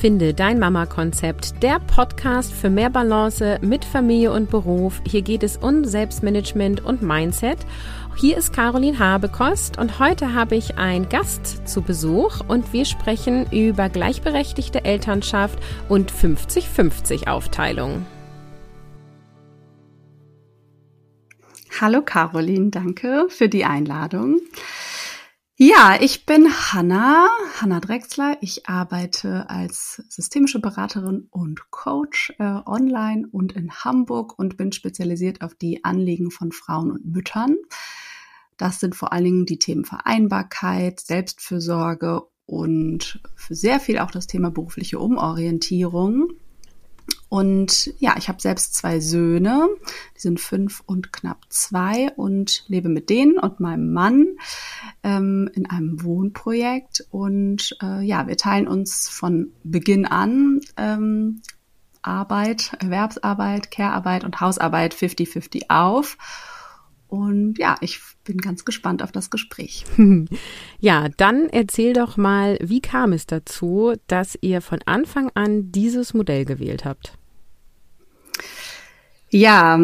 [0.00, 5.02] Finde dein Mama-Konzept, der Podcast für mehr Balance mit Familie und Beruf.
[5.06, 7.58] Hier geht es um Selbstmanagement und Mindset.
[8.16, 13.44] Hier ist Caroline Habekost und heute habe ich einen Gast zu Besuch und wir sprechen
[13.52, 15.58] über gleichberechtigte Elternschaft
[15.90, 18.06] und 50-50 Aufteilung.
[21.78, 24.40] Hallo Caroline, danke für die Einladung.
[25.62, 27.28] Ja, ich bin Hanna,
[27.60, 28.38] Hanna Drexler.
[28.40, 35.42] Ich arbeite als systemische Beraterin und Coach äh, online und in Hamburg und bin spezialisiert
[35.42, 37.58] auf die Anliegen von Frauen und Müttern.
[38.56, 44.26] Das sind vor allen Dingen die Themen Vereinbarkeit, Selbstfürsorge und für sehr viel auch das
[44.26, 46.32] Thema berufliche Umorientierung.
[47.28, 49.68] Und ja, ich habe selbst zwei Söhne,
[50.16, 54.36] die sind fünf und knapp zwei und lebe mit denen und meinem Mann
[55.02, 57.06] ähm, in einem Wohnprojekt.
[57.10, 61.42] Und äh, ja, wir teilen uns von Beginn an ähm,
[62.02, 66.16] Arbeit, Erwerbsarbeit, Care-Arbeit und Hausarbeit 50-50 auf.
[67.10, 69.84] Und ja, ich bin ganz gespannt auf das Gespräch.
[70.82, 76.14] Ja, dann erzähl doch mal, wie kam es dazu, dass ihr von Anfang an dieses
[76.14, 77.18] Modell gewählt habt?
[79.28, 79.78] Ja,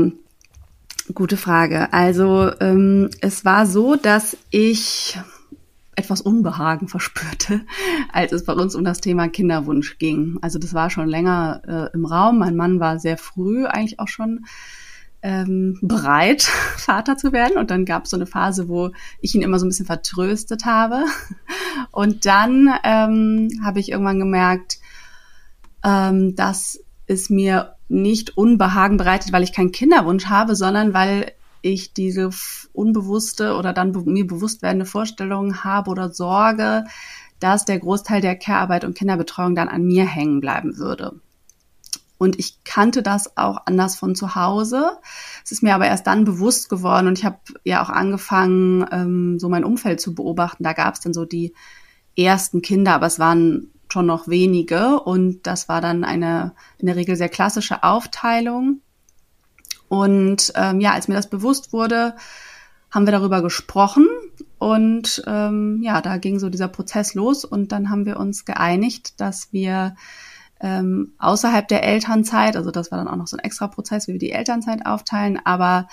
[1.15, 1.93] gute Frage.
[1.93, 5.19] Also ähm, es war so, dass ich
[5.97, 7.63] etwas Unbehagen verspürte,
[8.13, 10.39] als es bei uns um das Thema Kinderwunsch ging.
[10.41, 12.39] Also das war schon länger äh, im Raum.
[12.39, 14.47] Mein Mann war sehr früh eigentlich auch schon
[15.27, 16.43] ähm, bereit,
[16.77, 17.59] Vater zu werden.
[17.59, 20.65] Und dann gab es so eine Phase, wo ich ihn immer so ein bisschen vertröstet
[20.65, 21.05] habe.
[21.91, 24.79] Und dann ähm, habe ich irgendwann gemerkt,
[25.85, 31.93] ähm, dass es mir nicht Unbehagen bereitet, weil ich keinen Kinderwunsch habe, sondern weil ich
[31.93, 32.31] diese
[32.73, 36.85] unbewusste oder dann mir bewusst werdende Vorstellung habe oder Sorge,
[37.41, 41.21] dass der Großteil der Care-Arbeit und Kinderbetreuung dann an mir hängen bleiben würde.
[42.19, 44.99] Und ich kannte das auch anders von zu Hause.
[45.45, 49.39] Es ist mir aber erst dann bewusst geworden und ich habe ja auch angefangen, ähm,
[49.39, 50.65] so mein Umfeld zu beobachten.
[50.65, 51.55] Da gab es dann so die
[52.17, 56.97] ersten Kinder, aber es waren schon noch wenige und das war dann eine in der
[56.97, 58.81] Regel sehr klassische Aufteilung.
[59.89, 62.17] Und ähm, ja, als mir das bewusst wurde,
[62.91, 64.09] haben wir darüber gesprochen
[64.59, 69.21] und ähm, ja, da ging so dieser Prozess los und dann haben wir uns geeinigt,
[69.21, 69.97] dass wir
[70.61, 74.13] ähm, außerhalb der Elternzeit, also das war dann auch noch so ein extra Prozess, wie
[74.13, 75.89] wir die Elternzeit aufteilen, aber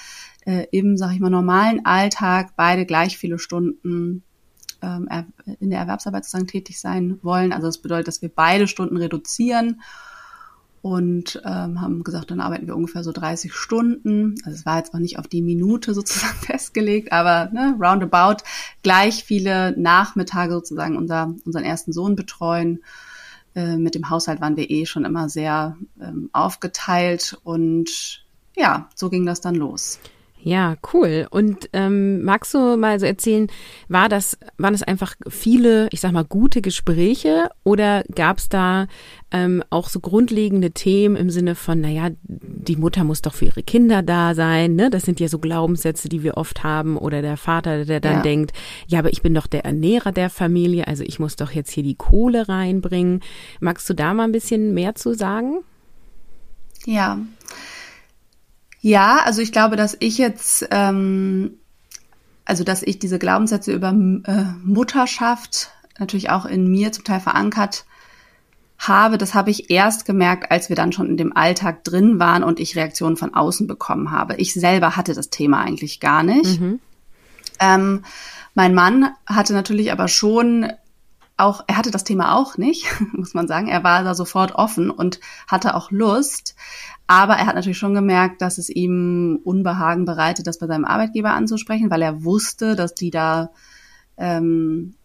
[0.45, 4.23] äh, im, sag ich mal, normalen Alltag beide gleich viele Stunden
[4.81, 5.09] ähm,
[5.59, 7.53] in der Erwerbsarbeit sozusagen tätig sein wollen.
[7.53, 9.81] Also das bedeutet, dass wir beide Stunden reduzieren
[10.81, 14.35] und ähm, haben gesagt, dann arbeiten wir ungefähr so 30 Stunden.
[14.43, 18.43] Also es war jetzt noch nicht auf die Minute sozusagen festgelegt, aber ne, roundabout
[18.81, 22.83] gleich viele Nachmittage sozusagen unser, unseren ersten Sohn betreuen.
[23.55, 28.25] Äh, mit dem Haushalt waren wir eh schon immer sehr ähm, aufgeteilt und
[28.55, 29.99] ja, so ging das dann los.
[30.45, 31.25] Ja, cool.
[31.29, 33.47] Und ähm, magst du mal so erzählen,
[33.87, 38.87] war das, waren es einfach viele, ich sag mal, gute Gespräche oder gab es da
[39.31, 43.63] ähm, auch so grundlegende Themen im Sinne von, naja, die Mutter muss doch für ihre
[43.63, 44.89] Kinder da sein, ne?
[44.89, 48.21] Das sind ja so Glaubenssätze, die wir oft haben, oder der Vater, der dann ja.
[48.21, 48.51] denkt,
[48.87, 51.83] ja, aber ich bin doch der Ernährer der Familie, also ich muss doch jetzt hier
[51.83, 53.21] die Kohle reinbringen.
[53.61, 55.59] Magst du da mal ein bisschen mehr zu sagen?
[56.85, 57.17] Ja.
[58.83, 61.53] Ja, also ich glaube, dass ich jetzt, ähm,
[62.43, 67.85] also dass ich diese Glaubenssätze über äh, Mutterschaft natürlich auch in mir zum Teil verankert
[68.77, 72.43] habe, das habe ich erst gemerkt, als wir dann schon in dem Alltag drin waren
[72.43, 74.35] und ich Reaktionen von außen bekommen habe.
[74.35, 76.59] Ich selber hatte das Thema eigentlich gar nicht.
[76.59, 76.81] Mhm.
[77.61, 78.03] Ähm,
[78.53, 80.73] mein Mann hatte natürlich aber schon
[81.37, 83.69] auch, er hatte das Thema auch nicht, muss man sagen.
[83.69, 86.55] Er war da sofort offen und hatte auch Lust.
[87.07, 91.33] Aber er hat natürlich schon gemerkt, dass es ihm Unbehagen bereitet, das bei seinem Arbeitgeber
[91.33, 93.51] anzusprechen, weil er wusste, dass die da
[94.17, 94.95] ähm,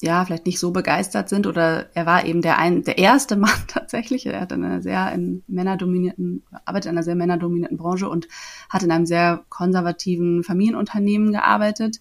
[0.00, 3.50] ja vielleicht nicht so begeistert sind oder er war eben der ein, der erste Mann
[3.68, 4.26] tatsächlich.
[4.26, 8.28] Er hat in einer sehr in männerdominierten arbeitet in einer sehr männerdominierten Branche und
[8.68, 12.00] hat in einem sehr konservativen Familienunternehmen gearbeitet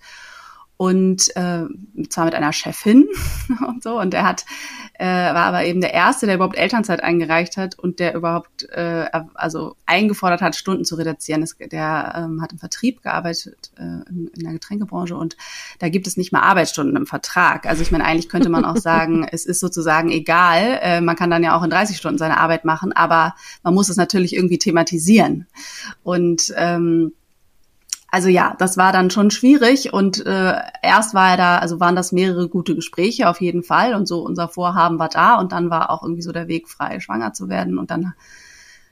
[0.77, 1.65] und äh,
[2.09, 3.07] zwar mit einer Chefin
[3.67, 3.99] und so.
[3.99, 4.45] Und er hat
[4.93, 9.07] äh, war aber eben der erste, der überhaupt Elternzeit eingereicht hat und der überhaupt äh,
[9.33, 11.41] also eingefordert hat, Stunden zu reduzieren.
[11.41, 15.35] Das, der ähm, hat im Vertrieb gearbeitet äh, in, in der Getränkebranche und
[15.79, 17.65] da gibt es nicht mal Arbeitsstunden im Vertrag.
[17.65, 20.79] Also ich meine, eigentlich könnte man auch sagen, es ist sozusagen egal.
[20.81, 23.89] Äh, man kann dann ja auch in 30 Stunden seine Arbeit machen, aber man muss
[23.89, 25.47] es natürlich irgendwie thematisieren.
[26.03, 27.13] Und ähm,
[28.13, 31.95] also ja, das war dann schon schwierig und äh, erst war er da, also waren
[31.95, 35.71] das mehrere gute Gespräche auf jeden Fall und so unser Vorhaben war da und dann
[35.71, 38.13] war auch irgendwie so der Weg frei, schwanger zu werden und dann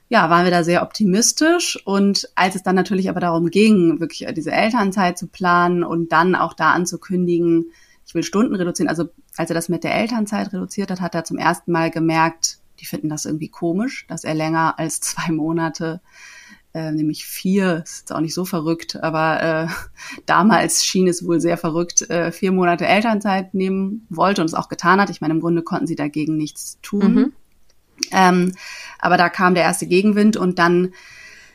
[0.08, 4.26] ja, waren wir da sehr optimistisch und als es dann natürlich aber darum ging, wirklich
[4.34, 7.66] diese Elternzeit zu planen und dann auch da anzukündigen,
[8.04, 11.22] ich will Stunden reduzieren, also als er das mit der Elternzeit reduziert hat, hat er
[11.22, 16.00] zum ersten Mal gemerkt, die finden das irgendwie komisch, dass er länger als zwei Monate
[16.74, 19.66] äh, nämlich vier, ist jetzt auch nicht so verrückt, aber äh,
[20.26, 24.68] damals schien es wohl sehr verrückt, äh, vier Monate Elternzeit nehmen wollte und es auch
[24.68, 25.10] getan hat.
[25.10, 27.14] Ich meine, im Grunde konnten sie dagegen nichts tun.
[27.14, 27.32] Mhm.
[28.10, 28.52] Ähm,
[28.98, 30.92] aber da kam der erste Gegenwind und dann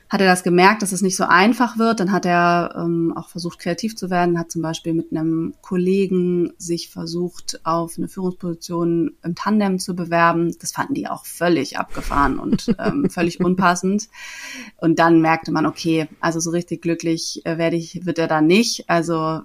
[0.09, 1.99] hat er das gemerkt, dass es nicht so einfach wird.
[1.99, 6.53] Dann hat er ähm, auch versucht, kreativ zu werden, hat zum Beispiel mit einem Kollegen
[6.57, 10.55] sich versucht, auf eine Führungsposition im Tandem zu bewerben.
[10.59, 14.07] Das fanden die auch völlig abgefahren und ähm, völlig unpassend.
[14.77, 18.39] Und dann merkte man, okay, also so richtig glücklich äh, werde ich, wird er da
[18.39, 18.89] nicht.
[18.89, 19.41] Also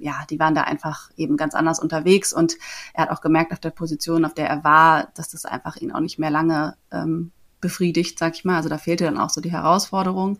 [0.00, 2.56] ja, die waren da einfach eben ganz anders unterwegs und
[2.94, 5.92] er hat auch gemerkt auf der Position, auf der er war, dass das einfach ihn
[5.92, 8.56] auch nicht mehr lange ähm, befriedigt, sag ich mal.
[8.56, 10.38] Also da fehlte dann auch so die Herausforderung.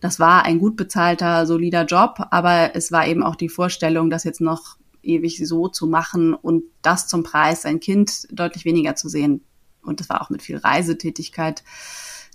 [0.00, 4.24] Das war ein gut bezahlter, solider Job, aber es war eben auch die Vorstellung, das
[4.24, 9.08] jetzt noch ewig so zu machen und das zum Preis, sein Kind deutlich weniger zu
[9.08, 9.44] sehen.
[9.82, 11.62] Und das war auch mit viel Reisetätigkeit,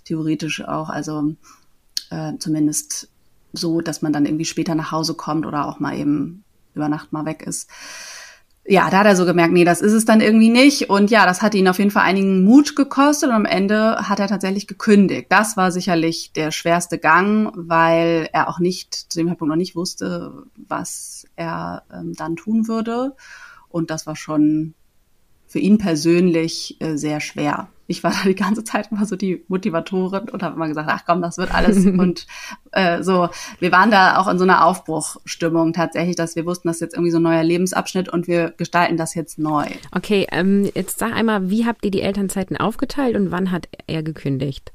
[0.04, 1.34] theoretisch auch, also
[2.10, 3.08] äh, zumindest
[3.52, 6.44] so, dass man dann irgendwie später nach Hause kommt oder auch mal eben
[6.74, 7.68] über Nacht mal weg ist
[8.64, 10.88] ja, da hat er so gemerkt, nee, das ist es dann irgendwie nicht.
[10.88, 14.20] Und ja, das hat ihn auf jeden Fall einigen Mut gekostet und am Ende hat
[14.20, 15.26] er tatsächlich gekündigt.
[15.30, 19.74] Das war sicherlich der schwerste Gang, weil er auch nicht, zu dem Zeitpunkt noch nicht
[19.74, 23.16] wusste, was er ähm, dann tun würde.
[23.68, 24.74] Und das war schon
[25.46, 29.44] für ihn persönlich äh, sehr schwer ich war da die ganze Zeit immer so die
[29.48, 31.76] Motivatorin und habe immer gesagt, ach komm, das wird alles.
[31.86, 32.26] und
[32.72, 33.28] äh, so,
[33.60, 36.94] wir waren da auch in so einer Aufbruchstimmung tatsächlich, dass wir wussten, das ist jetzt
[36.94, 39.66] irgendwie so ein neuer Lebensabschnitt und wir gestalten das jetzt neu.
[39.92, 44.02] Okay, ähm, jetzt sag einmal, wie habt ihr die Elternzeiten aufgeteilt und wann hat er
[44.02, 44.72] gekündigt?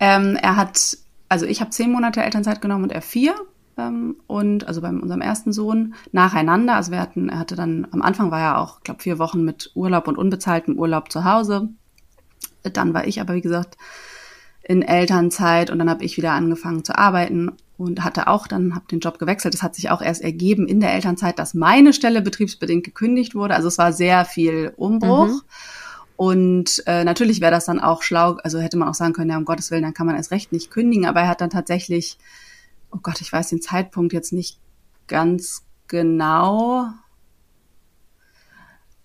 [0.00, 0.96] Ähm, er hat,
[1.28, 3.34] also ich habe zehn Monate Elternzeit genommen und er vier
[3.80, 6.76] ähm, und also bei unserem ersten Sohn nacheinander.
[6.76, 9.70] Also wir hatten, er hatte dann am Anfang war er auch, glaube vier Wochen mit
[9.74, 11.68] Urlaub und unbezahltem Urlaub zu Hause.
[12.62, 13.76] Dann war ich aber wie gesagt
[14.62, 18.84] in Elternzeit und dann habe ich wieder angefangen zu arbeiten und hatte auch dann habe
[18.90, 19.54] den Job gewechselt.
[19.54, 23.54] Es hat sich auch erst ergeben in der Elternzeit, dass meine Stelle betriebsbedingt gekündigt wurde.
[23.54, 25.28] Also es war sehr viel Umbruch.
[25.28, 25.40] Mhm.
[26.16, 29.38] Und äh, natürlich wäre das dann auch schlau, also hätte man auch sagen können, ja,
[29.38, 32.18] um Gottes Willen, dann kann man erst recht nicht kündigen, aber er hat dann tatsächlich
[32.90, 34.58] oh Gott, ich weiß den Zeitpunkt jetzt nicht
[35.06, 36.88] ganz genau.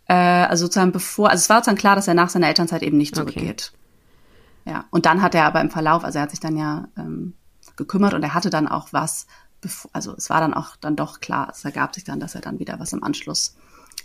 [0.07, 2.97] Äh, also sozusagen bevor, also es war sozusagen klar, dass er nach seiner Elternzeit eben
[2.97, 3.73] nicht zurückgeht.
[3.73, 4.71] Okay.
[4.71, 7.33] Ja, und dann hat er aber im Verlauf, also er hat sich dann ja ähm,
[7.75, 9.27] gekümmert und er hatte dann auch was,
[9.61, 12.41] bevor, also es war dann auch dann doch klar, es ergab sich dann, dass er
[12.41, 13.55] dann wieder was im Anschluss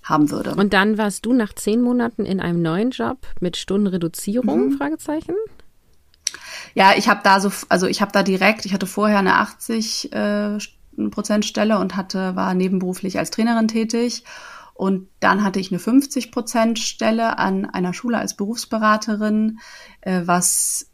[0.02, 0.54] haben würde.
[0.54, 4.72] Und dann warst du nach zehn Monaten in einem neuen Job mit Stundenreduzierung, mhm.
[4.72, 5.34] Fragezeichen?
[6.74, 10.12] Ja, ich habe da so, also ich habe da direkt, ich hatte vorher eine 80
[10.12, 10.58] äh,
[11.10, 14.24] Prozent Stelle und hatte war nebenberuflich als Trainerin tätig.
[14.74, 19.58] Und dann hatte ich eine 50 Prozent Stelle an einer Schule als Berufsberaterin,
[20.00, 20.89] äh, was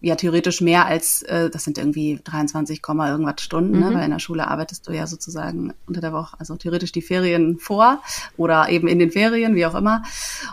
[0.00, 3.86] ja theoretisch mehr als, äh, das sind irgendwie 23, irgendwas Stunden, ne?
[3.86, 3.92] mhm.
[3.92, 3.94] ne?
[3.94, 7.58] weil in der Schule arbeitest du ja sozusagen unter der Woche, also theoretisch die Ferien
[7.58, 8.02] vor
[8.36, 10.02] oder eben in den Ferien, wie auch immer.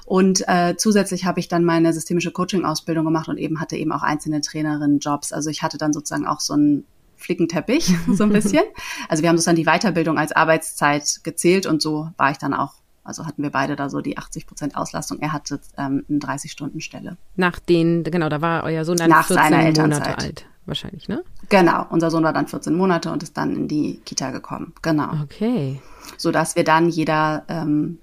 [0.05, 4.03] Und äh, zusätzlich habe ich dann meine systemische Coaching-Ausbildung gemacht und eben hatte eben auch
[4.03, 5.33] einzelne Trainerinnen-Jobs.
[5.33, 6.85] Also ich hatte dann sozusagen auch so ein
[7.17, 8.63] Flickenteppich, so ein bisschen.
[9.07, 12.73] Also wir haben sozusagen die Weiterbildung als Arbeitszeit gezählt und so war ich dann auch
[13.09, 15.19] also hatten wir beide da so die 80 Prozent Auslastung.
[15.19, 17.17] Er hatte ähm, eine 30-Stunden-Stelle.
[17.35, 20.05] Nach den, genau, da war euer Sohn dann Nach 14 seiner Elternzeit.
[20.05, 21.23] Monate alt, wahrscheinlich, ne?
[21.49, 24.73] Genau, unser Sohn war dann 14 Monate und ist dann in die Kita gekommen.
[24.83, 25.09] Genau.
[25.23, 25.81] Okay.
[26.17, 27.97] So dass wir dann jeder ähm,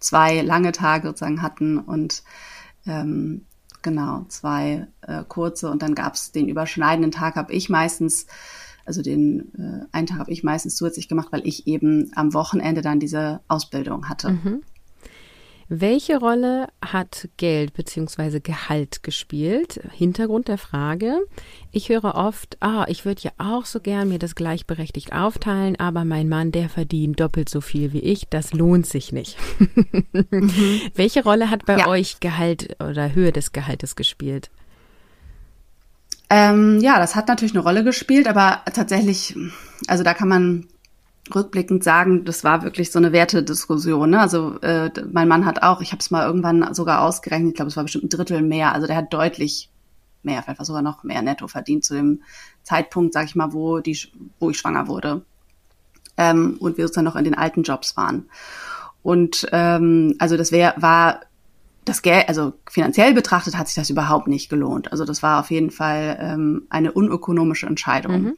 [0.00, 2.24] zwei lange Tage sozusagen hatten und
[2.86, 3.46] ähm,
[3.82, 8.26] genau zwei äh, kurze und dann gab es den überschneidenden Tag, habe ich meistens
[8.84, 12.82] also den äh, einen Tag habe ich meistens zusätzlich gemacht, weil ich eben am Wochenende
[12.82, 14.30] dann diese Ausbildung hatte.
[14.30, 14.62] Mhm.
[15.68, 18.40] Welche Rolle hat Geld bzw.
[18.40, 19.80] Gehalt gespielt?
[19.92, 21.20] Hintergrund der Frage.
[21.72, 26.04] Ich höre oft, ah, ich würde ja auch so gern mir das gleichberechtigt aufteilen, aber
[26.04, 29.38] mein Mann, der verdient doppelt so viel wie ich, das lohnt sich nicht.
[30.12, 30.50] mhm.
[30.94, 31.88] Welche Rolle hat bei ja.
[31.88, 34.50] euch Gehalt oder Höhe des Gehaltes gespielt?
[36.30, 39.36] Ähm, ja, das hat natürlich eine Rolle gespielt, aber tatsächlich,
[39.86, 40.66] also da kann man
[41.34, 44.10] rückblickend sagen, das war wirklich so eine Wertediskussion.
[44.10, 44.20] Ne?
[44.20, 47.70] Also äh, mein Mann hat auch, ich habe es mal irgendwann sogar ausgerechnet, ich glaube,
[47.70, 48.72] es war bestimmt ein Drittel mehr.
[48.74, 49.70] Also der hat deutlich
[50.22, 52.22] mehr, vielleicht sogar noch mehr netto verdient zu dem
[52.62, 53.98] Zeitpunkt, sag ich mal, wo die,
[54.38, 55.22] wo ich schwanger wurde.
[56.16, 58.28] Ähm, und wir uns dann noch in den alten Jobs waren.
[59.02, 61.20] Und ähm, also das wäre, war
[61.84, 64.90] das Geld, also finanziell betrachtet hat sich das überhaupt nicht gelohnt.
[64.92, 68.22] Also das war auf jeden Fall ähm, eine unökonomische Entscheidung.
[68.22, 68.36] Mhm.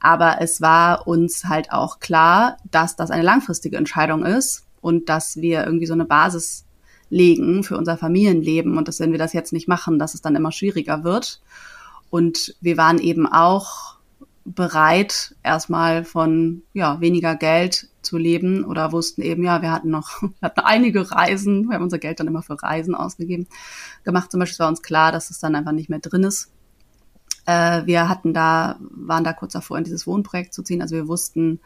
[0.00, 5.36] Aber es war uns halt auch klar, dass das eine langfristige Entscheidung ist und dass
[5.36, 6.64] wir irgendwie so eine Basis
[7.08, 10.36] legen für unser Familienleben und dass wenn wir das jetzt nicht machen, dass es dann
[10.36, 11.40] immer schwieriger wird.
[12.10, 13.95] Und wir waren eben auch
[14.46, 20.22] bereit, erstmal von ja, weniger Geld zu leben oder wussten eben, ja, wir hatten noch
[20.22, 23.48] wir hatten einige Reisen, wir haben unser Geld dann immer für Reisen ausgegeben,
[24.04, 24.30] gemacht.
[24.30, 26.52] Zum Beispiel war uns klar, dass es dann einfach nicht mehr drin ist.
[27.44, 30.82] Äh, wir hatten da, waren da kurz davor, in dieses Wohnprojekt zu ziehen.
[30.82, 31.60] Also wir wussten,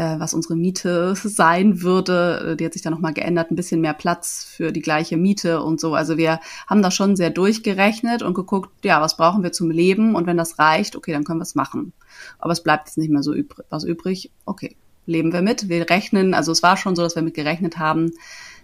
[0.00, 2.56] äh, was unsere Miete sein würde.
[2.58, 5.78] Die hat sich dann nochmal geändert, ein bisschen mehr Platz für die gleiche Miete und
[5.78, 5.94] so.
[5.94, 10.14] Also wir haben da schon sehr durchgerechnet und geguckt, ja, was brauchen wir zum Leben
[10.14, 11.92] und wenn das reicht, okay, dann können wir es machen.
[12.38, 14.30] Aber es bleibt jetzt nicht mehr so übrig, was übrig.
[14.46, 15.68] Okay, leben wir mit.
[15.68, 18.12] Wir rechnen, also es war schon so, dass wir mit gerechnet haben,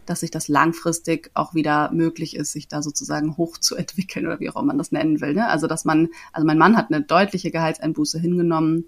[0.07, 4.57] dass sich das langfristig auch wieder möglich ist, sich da sozusagen hochzuentwickeln oder wie auch
[4.57, 5.35] immer man das nennen will.
[5.35, 5.47] Ne?
[5.49, 8.87] Also dass man, also mein Mann hat eine deutliche Gehaltseinbuße hingenommen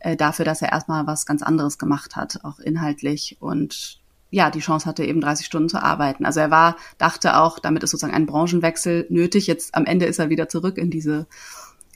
[0.00, 4.00] äh, dafür, dass er erstmal was ganz anderes gemacht hat, auch inhaltlich und
[4.30, 6.26] ja, die Chance hatte eben 30 Stunden zu arbeiten.
[6.26, 9.46] Also er war, dachte auch, damit ist sozusagen ein Branchenwechsel nötig.
[9.46, 11.26] Jetzt am Ende ist er wieder zurück in diese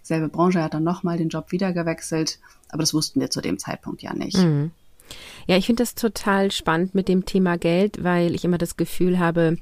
[0.02, 0.59] selbe Branche.
[0.59, 2.38] Er hat dann nochmal den Job wieder gewechselt.
[2.69, 4.38] Aber das wussten wir zu dem Zeitpunkt ja nicht.
[4.38, 4.71] Mhm.
[5.47, 9.19] Ja, ich finde das total spannend mit dem Thema Geld, weil ich immer das Gefühl
[9.19, 9.57] habe,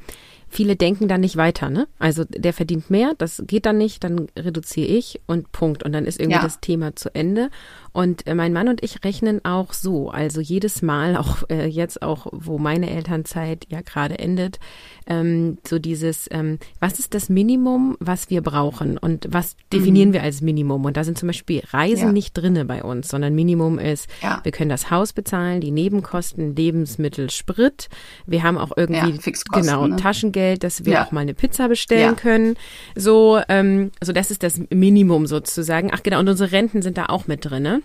[0.49, 1.87] viele denken dann nicht weiter, ne?
[1.99, 5.83] Also der verdient mehr, das geht dann nicht, dann reduziere ich und Punkt.
[5.83, 6.43] Und dann ist irgendwie ja.
[6.43, 7.51] das Thema zu Ende.
[7.93, 10.11] Und äh, mein Mann und ich rechnen auch so.
[10.11, 14.59] Also jedes Mal, auch äh, jetzt auch, wo meine Elternzeit ja gerade endet,
[15.07, 20.13] ähm, so dieses, ähm, was ist das Minimum, was wir brauchen und was definieren mhm.
[20.15, 20.85] wir als Minimum?
[20.85, 22.13] Und da sind zum Beispiel Reisen ja.
[22.13, 24.41] nicht drinne bei uns, sondern Minimum ist, ja.
[24.43, 27.89] wir können das Haus bezahlen, die Nebenkosten, Lebensmittel, Sprit.
[28.27, 29.97] Wir haben auch irgendwie ja, genau ne?
[29.97, 32.57] Taschengeld, dass wir auch mal eine Pizza bestellen können.
[32.95, 35.91] So, ähm, so das ist das Minimum sozusagen.
[35.93, 37.83] Ach genau, und unsere Renten sind da auch mit drinne.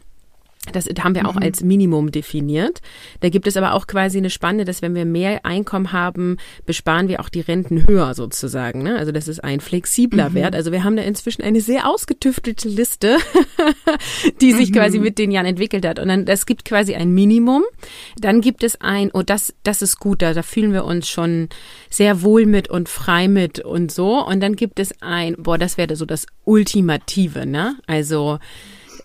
[0.71, 1.43] Das haben wir auch mhm.
[1.43, 2.81] als Minimum definiert.
[3.19, 7.09] Da gibt es aber auch quasi eine Spanne, dass wenn wir mehr Einkommen haben, besparen
[7.09, 8.81] wir auch die Renten höher sozusagen.
[8.81, 8.97] Ne?
[8.97, 10.35] Also das ist ein flexibler mhm.
[10.35, 10.55] Wert.
[10.55, 13.17] Also wir haben da inzwischen eine sehr ausgetüftelte Liste,
[14.41, 14.75] die sich mhm.
[14.75, 15.99] quasi mit den Jahren entwickelt hat.
[15.99, 17.63] Und dann, das gibt quasi ein Minimum.
[18.17, 21.49] Dann gibt es ein, oh, das, das ist gut, da, da fühlen wir uns schon
[21.89, 24.25] sehr wohl mit und frei mit und so.
[24.25, 27.75] Und dann gibt es ein, boah, das wäre so das Ultimative, ne?
[27.85, 28.39] Also,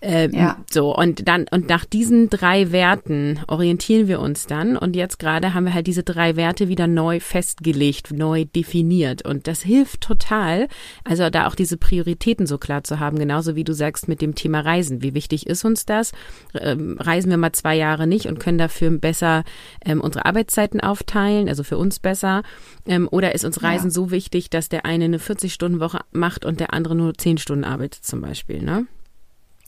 [0.01, 0.57] ähm, ja.
[0.71, 4.77] So, und dann, und nach diesen drei Werten orientieren wir uns dann.
[4.77, 9.25] Und jetzt gerade haben wir halt diese drei Werte wieder neu festgelegt, neu definiert.
[9.25, 10.67] Und das hilft total,
[11.03, 14.35] also da auch diese Prioritäten so klar zu haben, genauso wie du sagst mit dem
[14.35, 15.01] Thema Reisen.
[15.01, 16.13] Wie wichtig ist uns das?
[16.59, 19.43] Ähm, reisen wir mal zwei Jahre nicht und können dafür besser
[19.83, 22.43] ähm, unsere Arbeitszeiten aufteilen, also für uns besser?
[22.85, 23.91] Ähm, oder ist uns Reisen ja.
[23.91, 28.05] so wichtig, dass der eine eine 40-Stunden-Woche macht und der andere nur 10 Stunden arbeitet
[28.05, 28.87] zum Beispiel, ne?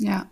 [0.01, 0.25] Ja.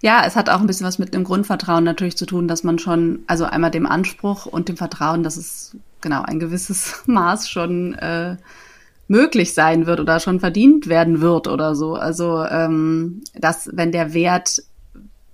[0.00, 2.78] Ja, es hat auch ein bisschen was mit dem Grundvertrauen natürlich zu tun, dass man
[2.78, 7.94] schon, also einmal dem Anspruch und dem Vertrauen, dass es genau ein gewisses Maß schon
[7.94, 8.36] äh,
[9.06, 11.94] möglich sein wird oder schon verdient werden wird oder so.
[11.94, 14.62] Also ähm, dass wenn der Wert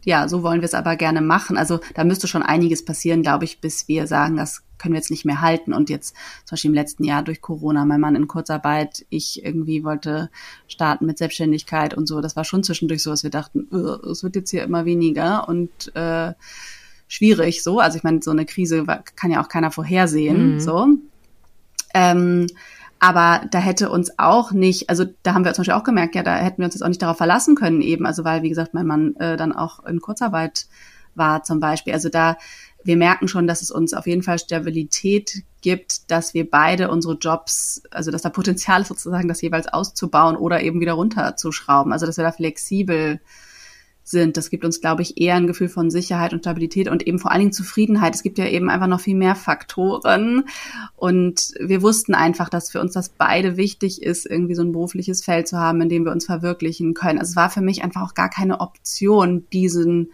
[0.08, 1.58] ja, so wollen wir es aber gerne machen.
[1.58, 5.10] Also da müsste schon einiges passieren, glaube ich, bis wir sagen, das können wir jetzt
[5.10, 5.74] nicht mehr halten.
[5.74, 9.84] Und jetzt zum Beispiel im letzten Jahr durch Corona, mein Mann in Kurzarbeit, ich irgendwie
[9.84, 10.30] wollte
[10.66, 12.22] starten mit Selbstständigkeit und so.
[12.22, 13.68] Das war schon zwischendurch so, dass wir dachten,
[14.10, 16.32] es wird jetzt hier immer weniger und äh,
[17.06, 17.78] schwierig so.
[17.78, 20.54] Also ich meine, so eine Krise kann ja auch keiner vorhersehen.
[20.54, 20.60] Mhm.
[20.60, 20.86] So.
[21.92, 22.46] Ähm,
[23.00, 26.22] aber da hätte uns auch nicht, also da haben wir zum Beispiel auch gemerkt, ja,
[26.22, 28.74] da hätten wir uns jetzt auch nicht darauf verlassen können eben, also weil, wie gesagt,
[28.74, 30.66] mein Mann äh, dann auch in Kurzarbeit
[31.14, 31.92] war zum Beispiel.
[31.92, 32.36] Also da,
[32.84, 37.14] wir merken schon, dass es uns auf jeden Fall Stabilität gibt, dass wir beide unsere
[37.14, 41.92] Jobs, also dass da Potenzial ist sozusagen, das jeweils auszubauen oder eben wieder runterzuschrauben.
[41.92, 43.20] Also dass wir da flexibel
[44.10, 44.36] sind.
[44.36, 47.30] Das gibt uns, glaube ich, eher ein Gefühl von Sicherheit und Stabilität und eben vor
[47.30, 48.14] allen Dingen Zufriedenheit.
[48.14, 50.44] Es gibt ja eben einfach noch viel mehr Faktoren.
[50.96, 55.24] Und wir wussten einfach, dass für uns das beide wichtig ist, irgendwie so ein berufliches
[55.24, 57.18] Feld zu haben, in dem wir uns verwirklichen können.
[57.18, 60.10] Also es war für mich einfach auch gar keine Option, diesen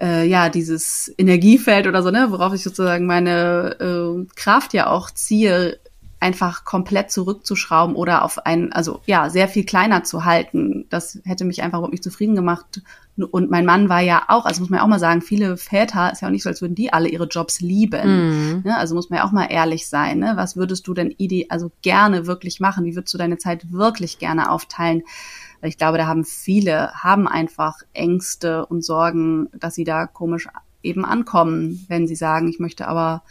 [0.00, 5.10] äh, ja, dieses Energiefeld oder so, ne, worauf ich sozusagen meine äh, Kraft ja auch
[5.10, 5.78] ziehe,
[6.18, 10.86] einfach komplett zurückzuschrauben oder auf ein, also ja, sehr viel kleiner zu halten.
[10.88, 12.80] Das hätte mich einfach überhaupt nicht zufrieden gemacht.
[13.30, 16.12] Und mein Mann war ja auch, also muss man ja auch mal sagen, viele Väter,
[16.12, 18.56] ist ja auch nicht so, als würden die alle ihre Jobs lieben.
[18.56, 18.62] Mhm.
[18.64, 18.76] Ne?
[18.76, 20.18] Also muss man ja auch mal ehrlich sein.
[20.18, 20.32] Ne?
[20.36, 22.84] Was würdest du denn ide also gerne wirklich machen?
[22.84, 25.02] Wie würdest du deine Zeit wirklich gerne aufteilen?
[25.60, 30.48] Weil ich glaube, da haben viele, haben einfach Ängste und Sorgen, dass sie da komisch
[30.82, 33.22] eben ankommen, wenn sie sagen, ich möchte aber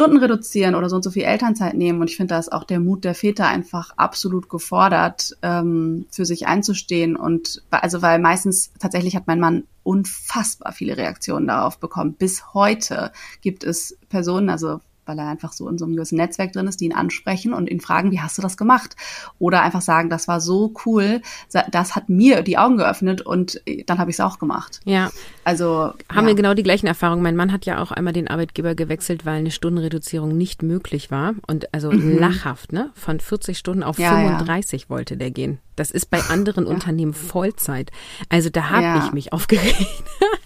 [0.00, 2.00] Stunden reduzieren oder so und so viel Elternzeit nehmen.
[2.00, 6.24] Und ich finde, da ist auch der Mut der Väter einfach absolut gefordert, ähm, für
[6.24, 7.16] sich einzustehen.
[7.16, 12.14] Und also weil meistens tatsächlich hat mein Mann unfassbar viele Reaktionen darauf bekommen.
[12.14, 16.52] Bis heute gibt es Personen, also weil er einfach so in so einem gewissen Netzwerk
[16.52, 18.96] drin ist, die ihn ansprechen und ihn fragen, wie hast du das gemacht?
[19.38, 23.84] Oder einfach sagen, das war so cool, das hat mir die Augen geöffnet und äh,
[23.84, 24.80] dann habe ich es auch gemacht.
[24.84, 25.10] Ja.
[25.44, 26.26] Also haben ja.
[26.26, 27.22] wir genau die gleichen Erfahrungen.
[27.22, 31.34] Mein Mann hat ja auch einmal den Arbeitgeber gewechselt, weil eine Stundenreduzierung nicht möglich war
[31.46, 32.18] und also mhm.
[32.18, 32.90] lachhaft, ne?
[32.94, 34.88] Von 40 Stunden auf ja, 35 ja.
[34.90, 35.58] wollte der gehen.
[35.76, 37.90] Das ist bei anderen Unternehmen Vollzeit.
[38.28, 39.76] Also da habe ich mich aufgeregt.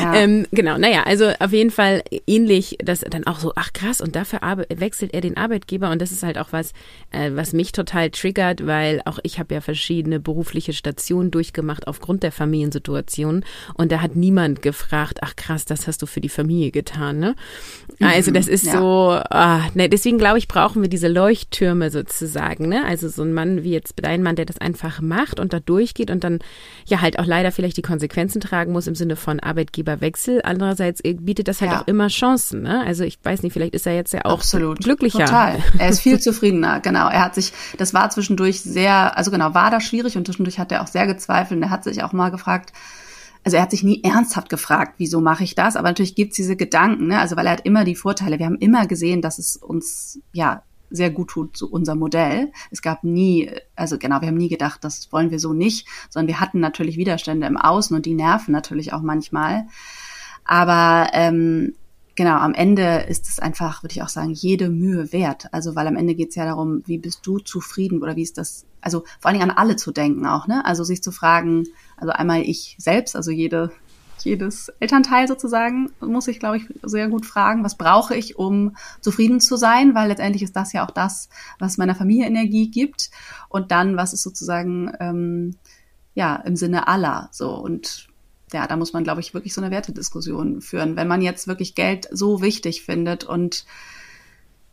[0.00, 0.14] Ja.
[0.14, 4.16] Ähm, genau, naja, also auf jeden Fall ähnlich, dass dann auch so, ach krass, und
[4.16, 6.72] dafür wechselt er den Arbeitgeber und das ist halt auch was,
[7.10, 12.22] äh, was mich total triggert, weil auch ich habe ja verschiedene berufliche Stationen durchgemacht aufgrund
[12.22, 13.44] der Familiensituation
[13.74, 17.34] und da hat niemand gefragt, ach krass, das hast du für die Familie getan, ne?
[18.00, 18.72] Also das ist ja.
[18.72, 22.84] so, ah, ne, deswegen glaube ich, brauchen wir diese Leuchttürme sozusagen, ne?
[22.84, 26.10] Also so ein Mann wie jetzt dein Mann, der das einfach macht und da durchgeht
[26.10, 26.38] und dann
[26.86, 30.42] ja halt auch leider vielleicht die Konsequenzen tragen muss im Sinne von Arbeit Arbeitgeberwechsel.
[30.44, 31.80] Andererseits äh, bietet das halt ja.
[31.80, 32.62] auch immer Chancen.
[32.62, 32.84] Ne?
[32.84, 34.80] Also ich weiß nicht, vielleicht ist er jetzt ja auch Absolut.
[34.80, 35.24] glücklicher.
[35.24, 35.58] Total.
[35.78, 37.08] Er ist viel zufriedener, genau.
[37.08, 40.72] Er hat sich, das war zwischendurch sehr, also genau, war da schwierig und zwischendurch hat
[40.72, 42.72] er auch sehr gezweifelt und er hat sich auch mal gefragt,
[43.44, 45.76] also er hat sich nie ernsthaft gefragt, wieso mache ich das?
[45.76, 47.20] Aber natürlich gibt's diese Gedanken, ne?
[47.20, 48.38] also weil er hat immer die Vorteile.
[48.38, 52.52] Wir haben immer gesehen, dass es uns ja sehr gut tut zu unserem Modell.
[52.70, 56.28] Es gab nie, also genau, wir haben nie gedacht, das wollen wir so nicht, sondern
[56.28, 59.66] wir hatten natürlich Widerstände im Außen und die nerven natürlich auch manchmal.
[60.44, 61.74] Aber ähm,
[62.14, 65.52] genau, am Ende ist es einfach, würde ich auch sagen, jede Mühe wert.
[65.52, 68.38] Also weil am Ende geht es ja darum, wie bist du zufrieden oder wie ist
[68.38, 70.64] das, also vor allen Dingen an alle zu denken auch, ne?
[70.64, 71.64] Also sich zu fragen,
[71.96, 73.70] also einmal ich selbst, also jede
[74.24, 79.40] jedes Elternteil sozusagen muss ich, glaube ich, sehr gut fragen, was brauche ich, um zufrieden
[79.40, 83.10] zu sein, weil letztendlich ist das ja auch das, was meiner Familie Energie gibt.
[83.48, 85.56] Und dann, was ist sozusagen ähm,
[86.14, 88.08] ja im Sinne aller so und
[88.52, 90.96] ja, da muss man, glaube ich, wirklich so eine Wertediskussion führen.
[90.96, 93.66] Wenn man jetzt wirklich Geld so wichtig findet und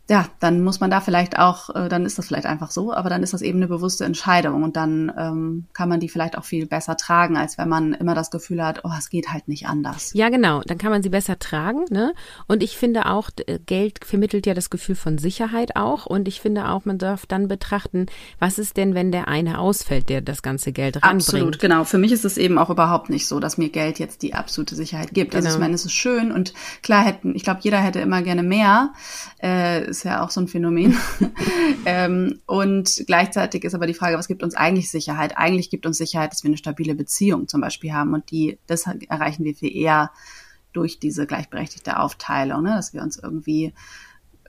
[0.08, 3.08] ja, dann muss man da vielleicht auch, äh, dann ist das vielleicht einfach so, aber
[3.08, 6.44] dann ist das eben eine bewusste Entscheidung und dann ähm, kann man die vielleicht auch
[6.44, 9.66] viel besser tragen, als wenn man immer das Gefühl hat, oh, es geht halt nicht
[9.66, 10.12] anders.
[10.12, 12.12] Ja, genau, dann kann man sie besser tragen, ne?
[12.46, 13.30] Und ich finde auch,
[13.64, 17.48] Geld vermittelt ja das Gefühl von Sicherheit auch und ich finde auch, man darf dann
[17.48, 18.06] betrachten,
[18.38, 21.22] was ist denn, wenn der eine ausfällt, der das ganze Geld ranbringt.
[21.22, 21.84] Absolut, genau.
[21.84, 24.74] Für mich ist es eben auch überhaupt nicht so, dass mir Geld jetzt die absolute
[24.74, 25.30] Sicherheit gibt.
[25.30, 25.38] Genau.
[25.38, 25.64] Also ich genau.
[25.64, 28.92] meine, es ist schön und klar hätten, ich glaube, jeder hätte immer gerne mehr.
[29.38, 30.96] Äh, ist ja auch so ein Phänomen.
[31.86, 35.36] ähm, und gleichzeitig ist aber die Frage, was gibt uns eigentlich Sicherheit?
[35.36, 38.86] Eigentlich gibt uns Sicherheit, dass wir eine stabile Beziehung zum Beispiel haben und die, das
[39.08, 40.10] erreichen wir viel eher
[40.72, 42.70] durch diese gleichberechtigte Aufteilung, ne?
[42.70, 43.72] dass wir uns irgendwie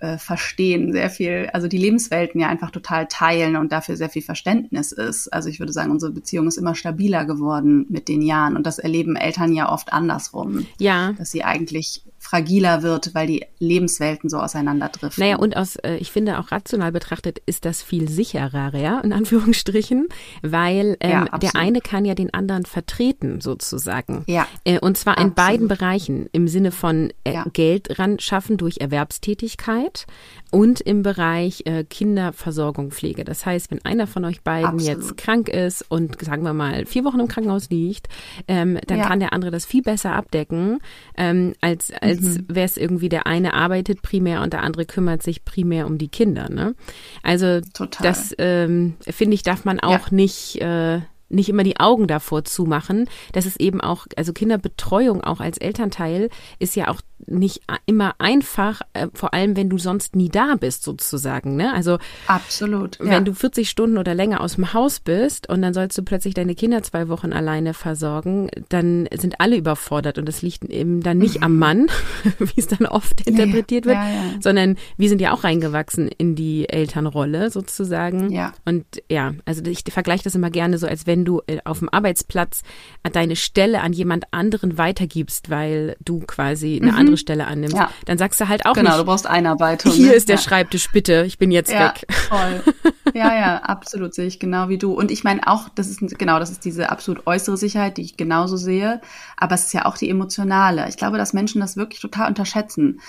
[0.02, 4.22] äh, verstehen, sehr viel, also die Lebenswelten ja einfach total teilen und dafür sehr viel
[4.22, 5.32] Verständnis ist.
[5.32, 8.80] Also ich würde sagen, unsere Beziehung ist immer stabiler geworden mit den Jahren und das
[8.80, 10.66] erleben Eltern ja oft andersrum.
[10.80, 11.14] Ja.
[11.14, 15.24] Dass sie eigentlich fragiler wird, weil die Lebenswelten so auseinanderdriften.
[15.24, 19.14] Naja, und aus, äh, ich finde auch rational betrachtet ist das viel sicherer, ja, in
[19.14, 20.08] Anführungsstrichen,
[20.42, 24.24] weil ähm, ja, der eine kann ja den anderen vertreten, sozusagen.
[24.26, 24.48] Ja.
[24.64, 25.32] Äh, und zwar absolut.
[25.32, 27.46] in beiden Bereichen, im Sinne von äh, ja.
[27.54, 30.08] Geld ran schaffen durch Erwerbstätigkeit
[30.50, 33.24] und im Bereich äh, Kinderversorgung, Pflege.
[33.24, 34.88] Das heißt, wenn einer von euch beiden absolut.
[34.88, 38.08] jetzt krank ist und sagen wir mal vier Wochen im Krankenhaus liegt,
[38.48, 39.08] ähm, dann ja.
[39.08, 40.80] kann der andere das viel besser abdecken,
[41.18, 42.46] ähm, als, als als mhm.
[42.48, 46.08] wäre es irgendwie der eine arbeitet primär und der andere kümmert sich primär um die
[46.08, 46.50] Kinder.
[46.50, 46.76] Ne?
[47.24, 48.04] Also Total.
[48.04, 50.16] das ähm, finde ich darf man auch ja.
[50.16, 55.40] nicht äh, nicht immer die Augen davor zumachen, dass es eben auch, also Kinderbetreuung auch
[55.40, 60.30] als Elternteil ist ja auch nicht immer einfach, äh, vor allem wenn du sonst nie
[60.30, 61.56] da bist sozusagen.
[61.56, 61.74] Ne?
[61.74, 63.00] Also absolut.
[63.00, 63.20] Wenn ja.
[63.22, 66.56] du 40 Stunden oder länger aus dem Haus bist und dann sollst du plötzlich deine
[66.56, 71.42] Kinder zwei Wochen alleine versorgen, dann sind alle überfordert und das liegt eben dann nicht
[71.42, 71.88] am Mann,
[72.40, 74.24] wie es dann oft interpretiert wird, ja, ja.
[74.40, 78.32] sondern wir sind ja auch reingewachsen in die Elternrolle sozusagen.
[78.32, 78.54] Ja.
[78.64, 81.80] Und ja, also ich vergleiche das immer gerne so, als wenn wenn du äh, auf
[81.80, 82.62] dem Arbeitsplatz
[83.04, 86.98] deine Stelle an jemand anderen weitergibst, weil du quasi eine mhm.
[86.98, 87.90] andere Stelle annimmst, ja.
[88.06, 88.92] dann sagst du halt auch genau, nicht.
[88.94, 89.92] Genau, du brauchst Einarbeitung.
[89.92, 90.14] Hier ne?
[90.14, 90.42] ist der ja.
[90.42, 92.06] Schreibtisch, bitte, ich bin jetzt ja, weg.
[92.10, 92.64] Voll.
[93.14, 94.92] Ja, ja, absolut sehe ich genau wie du.
[94.92, 98.18] Und ich meine auch, das ist genau, das ist diese absolut äußere Sicherheit, die ich
[98.18, 99.00] genauso sehe.
[99.38, 100.90] Aber es ist ja auch die emotionale.
[100.90, 103.00] Ich glaube, dass Menschen das wirklich total unterschätzen.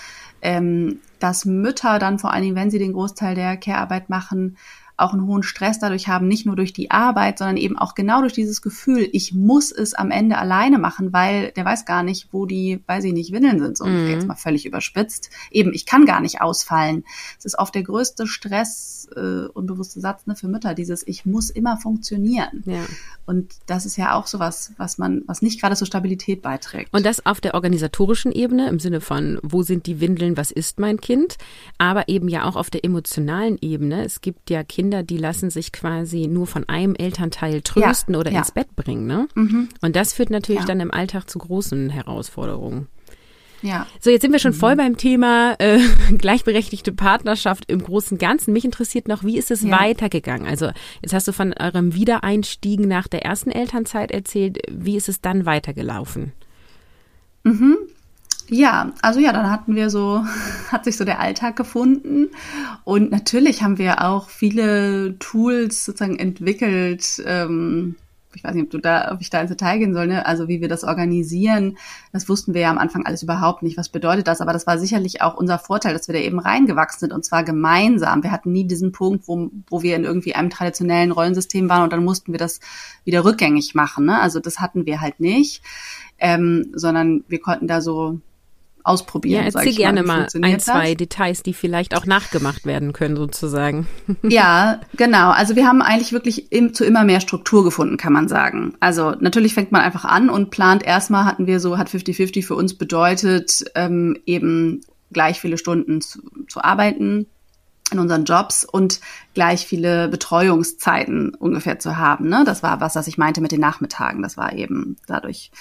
[0.41, 4.55] Ähm, dass Mütter dann vor allen Dingen, wenn sie den Großteil der Care-Arbeit machen,
[4.97, 8.21] auch einen hohen Stress dadurch haben, nicht nur durch die Arbeit, sondern eben auch genau
[8.21, 12.29] durch dieses Gefühl, ich muss es am Ende alleine machen, weil der weiß gar nicht,
[12.31, 14.09] wo die, weiß ich nicht, Windeln sind, so mhm.
[14.09, 15.29] jetzt mal völlig überspitzt.
[15.51, 17.03] Eben, ich kann gar nicht ausfallen.
[17.37, 21.49] Es ist oft der größte Stress, äh, unbewusste Satz ne, für Mütter, dieses ich muss
[21.49, 22.63] immer funktionieren.
[22.65, 22.81] Ja.
[23.25, 26.93] Und das ist ja auch sowas, was man, was nicht gerade zur Stabilität beiträgt.
[26.93, 30.79] Und das auf der organisatorischen Ebene im Sinne von, wo sind die Windeln, was ist
[30.79, 31.37] mein Kind?
[31.77, 34.03] Aber eben ja auch auf der emotionalen Ebene.
[34.03, 38.31] Es gibt ja Kinder, die lassen sich quasi nur von einem Elternteil trösten ja, oder
[38.31, 38.39] ja.
[38.39, 39.05] ins Bett bringen.
[39.05, 39.27] Ne?
[39.35, 39.69] Mhm.
[39.81, 40.67] Und das führt natürlich ja.
[40.67, 42.87] dann im Alltag zu großen Herausforderungen.
[43.61, 43.87] Ja.
[43.99, 44.57] So, jetzt sind wir schon mhm.
[44.57, 45.79] voll beim Thema äh,
[46.17, 48.53] gleichberechtigte Partnerschaft im großen Ganzen.
[48.53, 49.79] Mich interessiert noch, wie ist es ja.
[49.79, 50.47] weitergegangen?
[50.47, 50.69] Also
[51.01, 54.59] jetzt hast du von eurem Wiedereinstiegen nach der ersten Elternzeit erzählt.
[54.71, 56.33] Wie ist es dann weitergelaufen?
[57.43, 57.77] Mhm.
[58.49, 60.23] Ja, also ja, dann hatten wir so,
[60.71, 62.29] hat sich so der Alltag gefunden.
[62.83, 67.95] Und natürlich haben wir auch viele Tools sozusagen entwickelt, ähm,
[68.37, 70.25] ich weiß nicht, ob du da, ob ich da ins Detail gehen soll, ne?
[70.25, 71.77] also wie wir das organisieren,
[72.13, 73.77] das wussten wir ja am Anfang alles überhaupt nicht.
[73.77, 74.41] Was bedeutet das?
[74.41, 77.43] Aber das war sicherlich auch unser Vorteil, dass wir da eben reingewachsen sind und zwar
[77.43, 78.23] gemeinsam.
[78.23, 81.93] Wir hatten nie diesen Punkt, wo, wo wir in irgendwie einem traditionellen Rollensystem waren und
[81.93, 82.59] dann mussten wir das
[83.03, 84.05] wieder rückgängig machen.
[84.05, 84.21] Ne?
[84.21, 85.63] Also das hatten wir halt nicht,
[86.19, 88.19] ähm, sondern wir konnten da so
[88.87, 89.45] ausprobieren.
[89.45, 90.97] Ja, erzähl gerne mal, mal ein, zwei das.
[90.97, 93.87] Details, die vielleicht auch nachgemacht werden können, sozusagen.
[94.23, 95.31] Ja, genau.
[95.31, 98.75] Also wir haben eigentlich wirklich im, zu immer mehr Struktur gefunden, kann man sagen.
[98.79, 102.55] Also natürlich fängt man einfach an und plant erstmal, hatten wir so, hat 50-50 für
[102.55, 107.27] uns bedeutet, ähm, eben gleich viele Stunden zu, zu arbeiten
[107.91, 108.99] in unseren Jobs und
[109.33, 112.27] gleich viele Betreuungszeiten ungefähr zu haben.
[112.27, 112.43] Ne?
[112.45, 114.21] Das war was, was ich meinte mit den Nachmittagen.
[114.21, 115.51] Das war eben dadurch,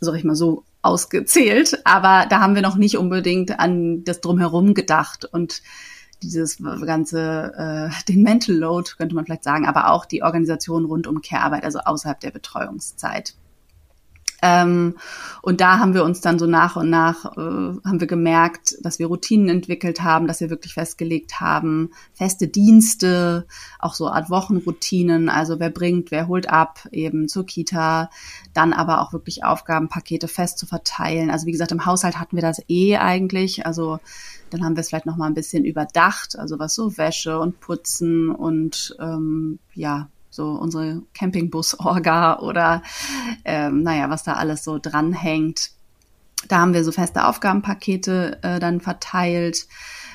[0.00, 4.74] sag ich mal so, ausgezählt, aber da haben wir noch nicht unbedingt an das drumherum
[4.74, 5.62] gedacht und
[6.22, 11.06] dieses ganze, äh, den Mental Load könnte man vielleicht sagen, aber auch die Organisation rund
[11.06, 13.34] um Care-Arbeit, also außerhalb der Betreuungszeit.
[14.42, 14.96] Ähm,
[15.42, 18.98] und da haben wir uns dann so nach und nach, äh, haben wir gemerkt, dass
[18.98, 23.46] wir Routinen entwickelt haben, dass wir wirklich festgelegt haben, feste Dienste,
[23.78, 28.10] auch so Art Wochenroutinen, also wer bringt, wer holt ab, eben zur Kita,
[28.54, 31.30] dann aber auch wirklich Aufgabenpakete fest zu verteilen.
[31.30, 33.98] Also wie gesagt, im Haushalt hatten wir das eh eigentlich, also
[34.50, 37.60] dann haben wir es vielleicht noch mal ein bisschen überdacht, also was so Wäsche und
[37.60, 40.08] Putzen und ähm, ja
[40.40, 42.82] so unsere Campingbus-Orga oder
[43.44, 45.72] ähm, naja, was da alles so dranhängt.
[46.48, 49.66] Da haben wir so feste Aufgabenpakete äh, dann verteilt.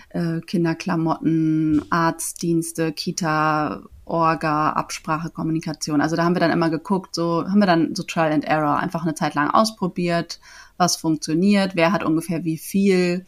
[0.09, 6.01] Äh, Kinderklamotten, Arztdienste, Kita, Orga, Absprache, Kommunikation.
[6.01, 8.77] Also da haben wir dann immer geguckt, so haben wir dann so Trial and Error
[8.77, 10.39] einfach eine Zeit lang ausprobiert,
[10.77, 13.25] was funktioniert, wer hat ungefähr wie viel.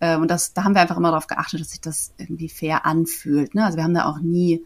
[0.00, 2.84] Äh, und das, da haben wir einfach immer darauf geachtet, dass sich das irgendwie fair
[2.84, 3.54] anfühlt.
[3.54, 3.64] Ne?
[3.64, 4.64] Also wir haben da auch nie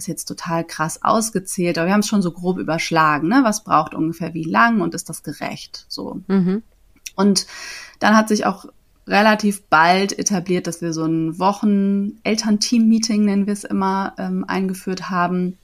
[0.00, 3.40] ist jetzt total krass ausgezählt, aber wir haben es schon so grob überschlagen, ne?
[3.44, 5.84] Was braucht ungefähr wie lang und ist das gerecht?
[5.88, 6.20] So.
[6.26, 6.62] Mhm.
[7.16, 7.46] Und
[7.98, 8.66] dann hat sich auch
[9.06, 15.58] relativ bald etabliert, dass wir so ein Wochen-Elternteam-Meeting, nennen wir es immer, ähm, eingeführt haben,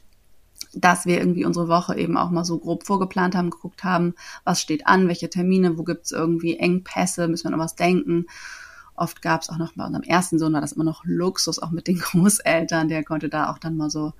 [0.75, 4.61] dass wir irgendwie unsere Woche eben auch mal so grob vorgeplant haben, geguckt haben, was
[4.61, 8.27] steht an, welche Termine, wo gibt's irgendwie Engpässe, müssen wir noch was denken.
[8.97, 11.71] Oft gab es auch noch bei unserem ersten Sohn war das immer noch Luxus, auch
[11.71, 12.89] mit den Großeltern.
[12.89, 14.13] Der konnte da auch dann mal so,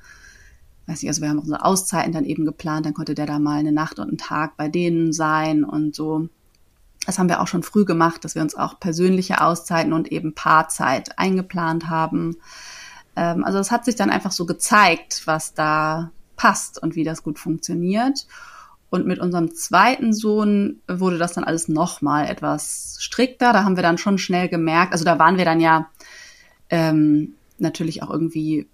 [0.87, 3.59] weiß ich, also wir haben unsere Auszeiten dann eben geplant, dann konnte der da mal
[3.59, 6.29] eine Nacht und einen Tag bei denen sein und so.
[7.07, 10.35] Das haben wir auch schon früh gemacht, dass wir uns auch persönliche Auszeiten und eben
[10.35, 12.37] Paarzeit eingeplant haben.
[13.15, 17.23] Ähm, also es hat sich dann einfach so gezeigt, was da passt und wie das
[17.23, 18.27] gut funktioniert.
[18.97, 23.53] Und mit unserem zweiten Sohn wurde das dann alles nochmal etwas strikter.
[23.53, 25.89] Da haben wir dann schon schnell gemerkt, also da waren wir dann ja
[26.71, 28.69] ähm, natürlich auch irgendwie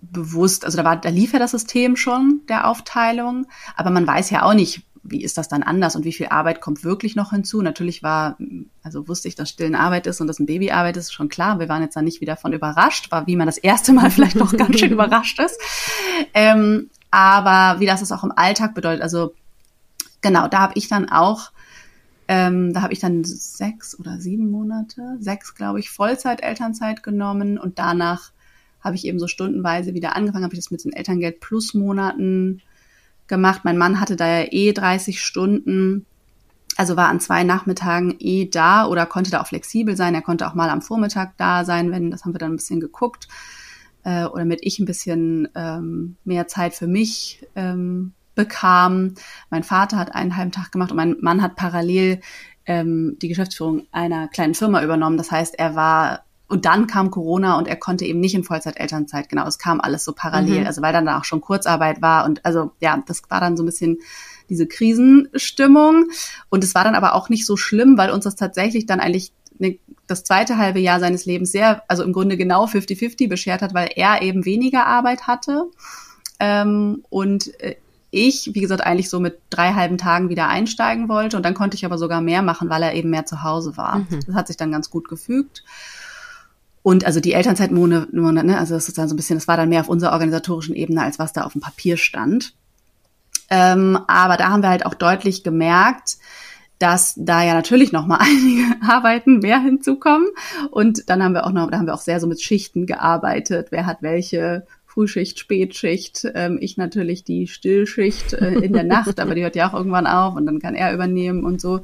[0.00, 4.30] bewusst, also da war, da lief ja das System schon der Aufteilung, aber man weiß
[4.30, 7.30] ja auch nicht, wie ist das dann anders und wie viel Arbeit kommt wirklich noch
[7.30, 7.62] hinzu.
[7.62, 8.36] Natürlich war,
[8.82, 11.60] also wusste ich, dass Stillen Arbeit ist und dass ein Babyarbeit ist, schon klar.
[11.60, 14.36] Wir waren jetzt da nicht wieder von überrascht, war wie man das erste Mal vielleicht
[14.36, 15.60] noch ganz schön überrascht ist.
[16.34, 19.02] Ähm, aber wie das es auch im Alltag bedeutet.
[19.02, 19.34] Also
[20.20, 21.52] genau, da habe ich dann auch,
[22.28, 27.58] ähm, da habe ich dann sechs oder sieben Monate, sechs glaube ich, Vollzeit Elternzeit genommen
[27.58, 28.32] und danach
[28.80, 32.62] habe ich eben so stundenweise wieder angefangen, habe ich das mit den Elterngeld plus Monaten
[33.26, 33.62] gemacht.
[33.64, 36.06] Mein Mann hatte da ja eh 30 Stunden,
[36.76, 40.14] also war an zwei Nachmittagen eh da oder konnte da auch flexibel sein.
[40.14, 42.80] Er konnte auch mal am Vormittag da sein, wenn, das haben wir dann ein bisschen
[42.80, 43.28] geguckt,
[44.06, 49.14] äh, oder mit ich ein bisschen ähm, mehr Zeit für mich ähm, bekam.
[49.50, 52.20] Mein Vater hat einen halben Tag gemacht und mein Mann hat parallel
[52.66, 55.16] ähm, die Geschäftsführung einer kleinen Firma übernommen.
[55.16, 59.28] Das heißt, er war und dann kam Corona und er konnte eben nicht in Vollzeit-Elternzeit.
[59.28, 60.60] Genau, es kam alles so parallel.
[60.60, 60.66] Mhm.
[60.68, 63.64] Also weil dann da auch schon Kurzarbeit war und also ja, das war dann so
[63.64, 63.98] ein bisschen
[64.48, 66.04] diese Krisenstimmung.
[66.48, 69.32] Und es war dann aber auch nicht so schlimm, weil uns das tatsächlich dann eigentlich
[69.58, 73.74] ne, das zweite halbe Jahr seines Lebens sehr, also im Grunde genau 50-50 beschert hat,
[73.74, 75.64] weil er eben weniger Arbeit hatte.
[76.38, 77.76] Ähm, und äh,
[78.10, 81.36] ich, wie gesagt, eigentlich so mit drei halben Tagen wieder einsteigen wollte.
[81.36, 83.98] Und dann konnte ich aber sogar mehr machen, weil er eben mehr zu Hause war.
[83.98, 84.20] Mhm.
[84.26, 85.64] Das hat sich dann ganz gut gefügt.
[86.82, 89.68] Und also die Elternzeitmonate, ne, also das ist dann so ein bisschen, das war dann
[89.68, 92.54] mehr auf unserer organisatorischen Ebene, als was da auf dem Papier stand.
[93.50, 96.16] Ähm, aber da haben wir halt auch deutlich gemerkt,
[96.78, 100.28] dass da ja natürlich noch mal einige Arbeiten mehr hinzukommen.
[100.70, 103.68] Und dann haben wir auch noch, da haben wir auch sehr so mit Schichten gearbeitet.
[103.70, 106.26] Wer hat welche Frühschicht, Spätschicht.
[106.34, 110.06] Ähm, ich natürlich die Stillschicht äh, in der Nacht, aber die hört ja auch irgendwann
[110.06, 111.80] auf und dann kann er übernehmen und so.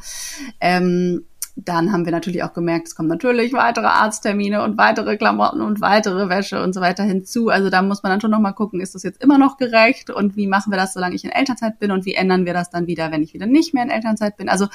[0.63, 5.61] Ähm, dann haben wir natürlich auch gemerkt, es kommen natürlich weitere Arzttermine und weitere Klamotten
[5.61, 7.51] und weitere Wäsche und so weiter hinzu.
[7.51, 10.35] Also da muss man dann schon nochmal gucken, ist das jetzt immer noch gerecht und
[10.35, 12.87] wie machen wir das, solange ich in Elternzeit bin und wie ändern wir das dann
[12.87, 14.49] wieder, wenn ich wieder nicht mehr in Elternzeit bin.
[14.49, 14.69] Also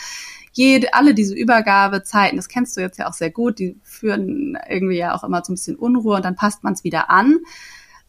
[0.54, 4.98] jede, alle diese Übergabezeiten, das kennst du jetzt ja auch sehr gut, die führen irgendwie
[4.98, 7.40] ja auch immer zu ein bisschen Unruhe und dann passt man es wieder an.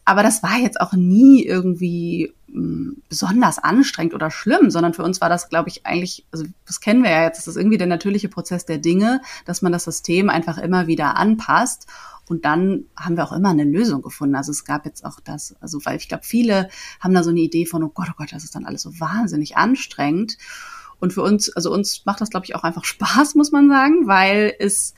[0.05, 5.29] Aber das war jetzt auch nie irgendwie besonders anstrengend oder schlimm, sondern für uns war
[5.29, 8.29] das, glaube ich, eigentlich, also das kennen wir ja jetzt, das ist irgendwie der natürliche
[8.29, 11.87] Prozess der Dinge, dass man das System einfach immer wieder anpasst.
[12.27, 14.35] Und dann haben wir auch immer eine Lösung gefunden.
[14.35, 16.69] Also es gab jetzt auch das, also weil ich glaube, viele
[17.01, 19.01] haben da so eine Idee von, oh Gott, oh Gott, das ist dann alles so
[19.01, 20.37] wahnsinnig anstrengend.
[21.01, 24.07] Und für uns, also uns macht das, glaube ich, auch einfach Spaß, muss man sagen,
[24.07, 24.95] weil es,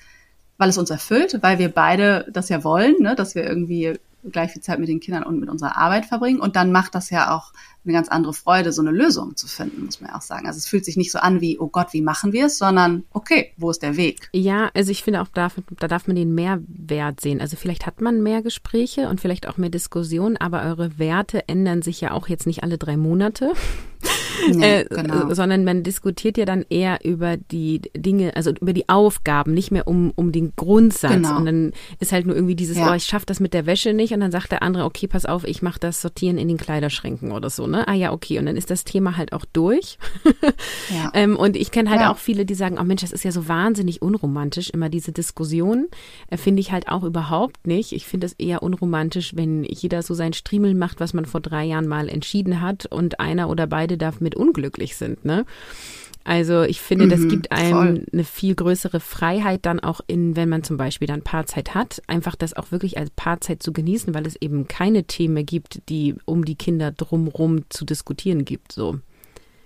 [0.58, 3.98] weil es uns erfüllt, weil wir beide das ja wollen, ne, dass wir irgendwie
[4.30, 6.40] gleich viel Zeit mit den Kindern und mit unserer Arbeit verbringen.
[6.40, 7.52] Und dann macht das ja auch
[7.84, 10.46] eine ganz andere Freude, so eine Lösung zu finden, muss man ja auch sagen.
[10.46, 13.04] Also es fühlt sich nicht so an wie, oh Gott, wie machen wir es, sondern
[13.12, 14.28] okay, wo ist der Weg?
[14.32, 17.40] Ja, also ich finde auch, da, da darf man den Mehrwert sehen.
[17.40, 21.82] Also vielleicht hat man mehr Gespräche und vielleicht auch mehr Diskussionen, aber eure Werte ändern
[21.82, 23.52] sich ja auch jetzt nicht alle drei Monate.
[24.52, 25.32] Nee, äh, genau.
[25.34, 29.86] sondern man diskutiert ja dann eher über die Dinge, also über die Aufgaben, nicht mehr
[29.86, 31.12] um, um den Grundsatz.
[31.12, 31.36] Genau.
[31.36, 32.90] Und dann ist halt nur irgendwie dieses, ja.
[32.90, 34.12] oh, ich schaffe das mit der Wäsche nicht.
[34.12, 37.32] Und dann sagt der andere, okay, pass auf, ich mache das Sortieren in den Kleiderschränken
[37.32, 37.66] oder so.
[37.66, 37.86] Ne?
[37.88, 38.38] Ah ja, okay.
[38.38, 39.98] Und dann ist das Thema halt auch durch.
[40.94, 41.10] ja.
[41.14, 42.12] ähm, und ich kenne halt ja.
[42.12, 45.88] auch viele, die sagen, oh Mensch, das ist ja so wahnsinnig unromantisch, immer diese Diskussion.
[46.28, 47.92] Äh, finde ich halt auch überhaupt nicht.
[47.92, 51.64] Ich finde es eher unromantisch, wenn jeder so sein Striemel macht, was man vor drei
[51.64, 55.44] Jahren mal entschieden hat und einer oder beide darf mit unglücklich sind, ne?
[56.22, 58.06] Also ich finde, das mhm, gibt einem voll.
[58.12, 62.36] eine viel größere Freiheit dann auch in, wenn man zum Beispiel dann Paarzeit hat, einfach
[62.36, 66.44] das auch wirklich als Paarzeit zu genießen, weil es eben keine Themen gibt, die um
[66.44, 68.72] die Kinder drumherum zu diskutieren gibt.
[68.72, 68.98] So.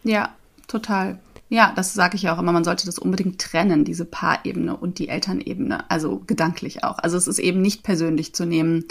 [0.05, 0.35] Ja,
[0.69, 1.19] total.
[1.49, 4.99] Ja, das sage ich ja auch immer, man sollte das unbedingt trennen, diese Paarebene und
[4.99, 6.99] die Elternebene, also gedanklich auch.
[6.99, 8.87] Also es ist eben nicht persönlich zu nehmen,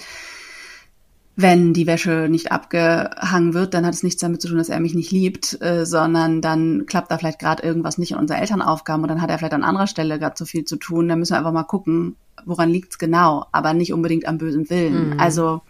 [1.35, 4.79] wenn die Wäsche nicht abgehangen wird, dann hat es nichts damit zu tun, dass er
[4.79, 9.03] mich nicht liebt, äh, sondern dann klappt da vielleicht gerade irgendwas nicht in unsere Elternaufgaben
[9.03, 11.07] und dann hat er vielleicht an anderer Stelle gerade zu viel zu tun.
[11.07, 15.11] Da müssen wir einfach mal gucken, woran liegt's genau, aber nicht unbedingt am bösen Willen.
[15.11, 15.19] Mhm.
[15.19, 15.61] Also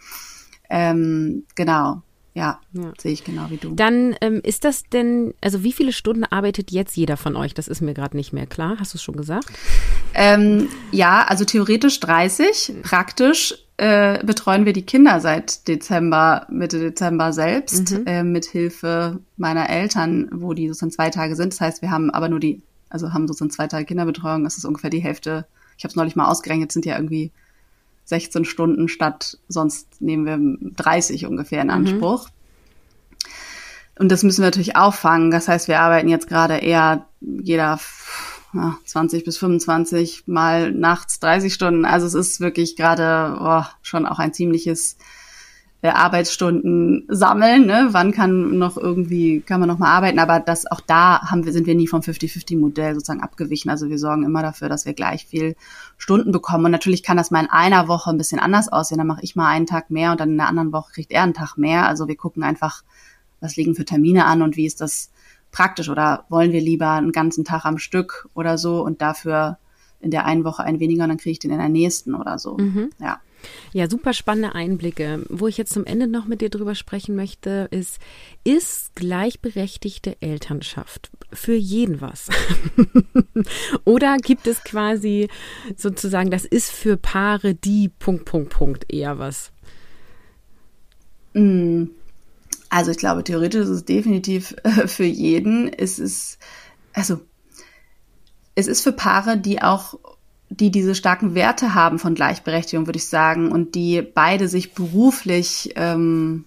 [0.70, 2.02] ähm, genau.
[2.36, 3.76] Ja, ja, sehe ich genau wie du.
[3.76, 7.54] Dann ähm, ist das denn, also wie viele Stunden arbeitet jetzt jeder von euch?
[7.54, 8.78] Das ist mir gerade nicht mehr klar.
[8.80, 9.52] Hast du es schon gesagt?
[10.16, 17.34] Ähm, ja, also theoretisch 30, praktisch äh, betreuen wir die Kinder seit Dezember, Mitte Dezember
[17.34, 18.06] selbst, mhm.
[18.06, 21.54] äh, mit Hilfe meiner Eltern, wo die sozusagen zwei Tage sind.
[21.54, 24.66] Das heißt, wir haben aber nur die, also haben sozusagen zwei Tage Kinderbetreuung, das ist
[24.66, 25.46] ungefähr die Hälfte.
[25.78, 27.32] Ich habe es neulich mal ausgerechnet, sind ja irgendwie
[28.06, 31.74] 16 Stunden statt, sonst nehmen wir 30 ungefähr in mhm.
[31.74, 32.28] Anspruch.
[32.28, 32.34] Mhm.
[34.00, 35.32] Und das müssen wir natürlich auffangen.
[35.32, 37.80] Das heißt, wir arbeiten jetzt gerade eher jeder
[38.54, 41.86] ja, 20 bis 25 mal nachts 30 Stunden.
[41.86, 44.98] Also es ist wirklich gerade oh, schon auch ein ziemliches
[45.82, 47.66] äh, Arbeitsstunden sammeln.
[47.66, 47.90] Ne?
[47.92, 50.20] Wann kann noch irgendwie, kann man noch mal arbeiten?
[50.20, 53.70] Aber das auch da haben wir, sind wir nie vom 50-50-Modell sozusagen abgewichen.
[53.70, 55.56] Also wir sorgen immer dafür, dass wir gleich viel
[55.98, 56.66] Stunden bekommen.
[56.66, 59.00] Und natürlich kann das mal in einer Woche ein bisschen anders aussehen.
[59.00, 61.24] Dann mache ich mal einen Tag mehr und dann in der anderen Woche kriegt er
[61.24, 61.88] einen Tag mehr.
[61.88, 62.84] Also wir gucken einfach,
[63.42, 65.12] was liegen für Termine an und wie ist das
[65.54, 69.58] praktisch oder wollen wir lieber einen ganzen Tag am Stück oder so und dafür
[70.02, 72.38] in der einen Woche ein weniger und dann kriege ich den in der nächsten oder
[72.38, 72.58] so.
[72.58, 72.90] Mhm.
[73.00, 73.22] Ja.
[73.74, 75.26] Ja, super spannende Einblicke.
[75.30, 78.00] Wo ich jetzt zum Ende noch mit dir drüber sprechen möchte, ist,
[78.46, 82.30] ist gleichberechtigte Elternschaft für jeden was?
[83.84, 85.28] Oder gibt es quasi
[85.76, 89.52] sozusagen, das ist für Paare die Punkt, Punkt, Punkt eher was?
[91.34, 91.88] Mm.
[92.74, 95.72] Also ich glaube, theoretisch ist es definitiv äh, für jeden.
[95.72, 96.40] Es ist,
[96.92, 97.20] also,
[98.56, 100.00] es ist für Paare, die auch
[100.50, 105.74] die diese starken Werte haben von Gleichberechtigung, würde ich sagen, und die beide sich beruflich
[105.76, 106.46] ähm,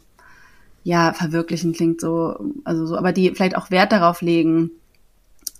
[0.82, 4.70] ja verwirklichen klingt so, also so, aber die vielleicht auch Wert darauf legen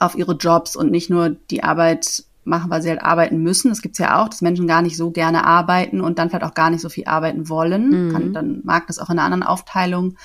[0.00, 3.68] auf ihre Jobs und nicht nur die Arbeit machen, weil sie halt arbeiten müssen.
[3.68, 6.54] Das gibt's ja auch, dass Menschen gar nicht so gerne arbeiten und dann vielleicht auch
[6.54, 8.08] gar nicht so viel arbeiten wollen.
[8.08, 8.12] Mhm.
[8.12, 10.16] Kann, dann mag das auch in einer anderen Aufteilung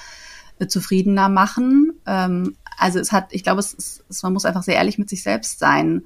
[0.68, 1.94] zufriedener machen.
[2.06, 5.24] Ähm, also es hat, ich glaube, es, ist, man muss einfach sehr ehrlich mit sich
[5.24, 6.04] selbst sein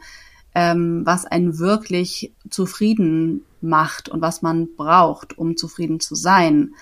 [0.56, 6.74] ähm, was einen wirklich zufrieden macht und was man braucht, um zufrieden zu sein.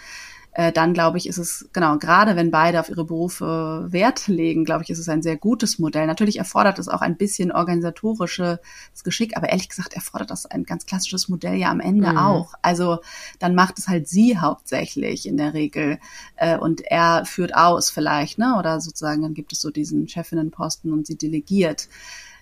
[0.55, 4.65] Äh, dann glaube ich, ist es, genau, gerade wenn beide auf ihre Berufe Wert legen,
[4.65, 6.05] glaube ich, ist es ein sehr gutes Modell.
[6.05, 8.59] Natürlich erfordert es auch ein bisschen organisatorisches
[9.03, 12.17] Geschick, aber ehrlich gesagt erfordert das ein ganz klassisches Modell ja am Ende mhm.
[12.17, 12.53] auch.
[12.61, 12.99] Also
[13.39, 15.97] dann macht es halt sie hauptsächlich in der Regel
[16.35, 18.55] äh, und er führt aus vielleicht, ne?
[18.59, 21.89] Oder sozusagen, dann gibt es so diesen Chefinnenposten und sie delegiert.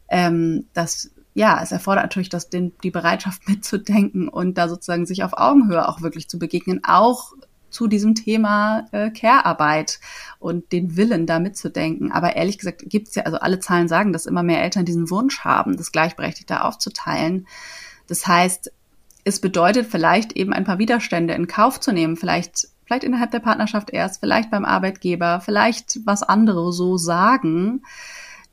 [0.09, 5.23] Ähm, das ja, es erfordert natürlich dass den, die Bereitschaft mitzudenken und da sozusagen sich
[5.23, 7.31] auf Augenhöhe auch wirklich zu begegnen, auch
[7.71, 9.99] zu diesem Thema äh, Care-Arbeit
[10.39, 12.11] und den Willen da mitzudenken.
[12.11, 15.39] Aber ehrlich gesagt gibt's ja, also alle Zahlen sagen, dass immer mehr Eltern diesen Wunsch
[15.39, 17.47] haben, das gleichberechtigter aufzuteilen.
[18.07, 18.71] Das heißt,
[19.23, 23.39] es bedeutet vielleicht eben ein paar Widerstände in Kauf zu nehmen, vielleicht vielleicht innerhalb der
[23.39, 27.83] Partnerschaft erst, vielleicht beim Arbeitgeber, vielleicht was andere so sagen,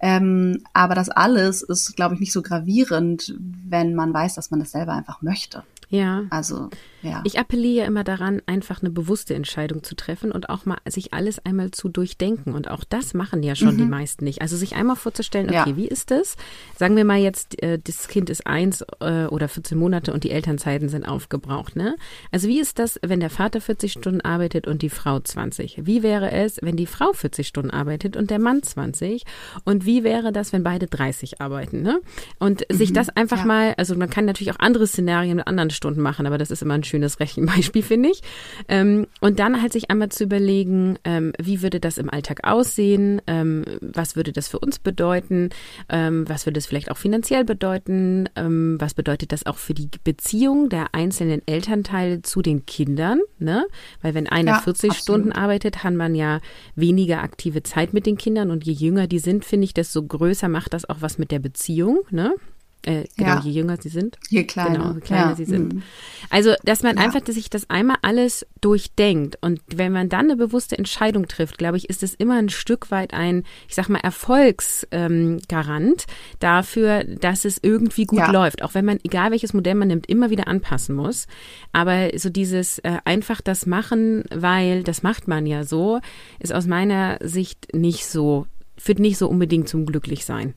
[0.01, 4.61] ähm, aber das alles ist, glaube ich, nicht so gravierend, wenn man weiß, dass man
[4.61, 5.65] das selber einfach möchte.
[5.91, 6.25] Ja.
[6.31, 6.69] Also,
[7.03, 7.23] ja.
[7.25, 11.39] Ich appelliere immer daran, einfach eine bewusste Entscheidung zu treffen und auch mal sich alles
[11.45, 12.55] einmal zu durchdenken.
[12.55, 13.79] Und auch das machen ja schon mhm.
[13.79, 14.43] die meisten nicht.
[14.43, 15.77] Also sich einmal vorzustellen, okay, ja.
[15.77, 16.37] wie ist das?
[16.77, 20.31] Sagen wir mal jetzt, äh, das Kind ist eins äh, oder 14 Monate und die
[20.31, 21.97] Elternzeiten sind aufgebraucht, ne?
[22.33, 25.87] Also wie ist das, wenn der Vater 40 Stunden arbeitet und die Frau 20?
[25.87, 29.25] Wie wäre es, wenn die Frau 40 Stunden arbeitet und der Mann 20?
[29.65, 32.01] Und wie wäre das, wenn beide 30 arbeiten, ne?
[32.39, 32.77] Und mhm.
[32.77, 33.45] sich das einfach ja.
[33.45, 36.61] mal, also man kann natürlich auch andere Szenarien mit anderen Stunden machen, aber das ist
[36.61, 38.21] immer ein schönes Rechenbeispiel, finde ich.
[38.69, 43.23] Ähm, und dann halt sich einmal zu überlegen, ähm, wie würde das im Alltag aussehen,
[43.27, 45.49] ähm, was würde das für uns bedeuten,
[45.89, 49.89] ähm, was würde es vielleicht auch finanziell bedeuten, ähm, was bedeutet das auch für die
[50.05, 53.67] Beziehung der einzelnen Elternteile zu den Kindern, ne?
[54.03, 55.03] Weil wenn einer ja, 40 absolut.
[55.03, 56.41] Stunden arbeitet, hat man ja
[56.75, 60.49] weniger aktive Zeit mit den Kindern und je jünger die sind, finde ich, desto größer
[60.49, 62.35] macht das auch was mit der Beziehung, ne?
[62.83, 63.41] Äh, genau, ja.
[63.41, 64.19] je jünger sie sind.
[64.29, 64.79] Je kleiner.
[64.79, 65.37] Genau, je kleiner ja.
[65.37, 65.75] sie sind.
[65.75, 65.83] Mhm.
[66.31, 67.03] Also, dass man ja.
[67.03, 71.59] einfach, dass sich das einmal alles durchdenkt und wenn man dann eine bewusste Entscheidung trifft,
[71.59, 77.05] glaube ich, ist es immer ein Stück weit ein, ich sag mal, Erfolgsgarant ähm, dafür,
[77.05, 78.63] dass es irgendwie gut läuft.
[78.63, 81.27] Auch wenn man, egal welches Modell man nimmt, immer wieder anpassen muss.
[81.73, 86.01] Aber so dieses äh, einfach das machen, weil das macht man ja so,
[86.39, 90.55] ist aus meiner Sicht nicht so, führt nicht so unbedingt zum Glücklichsein.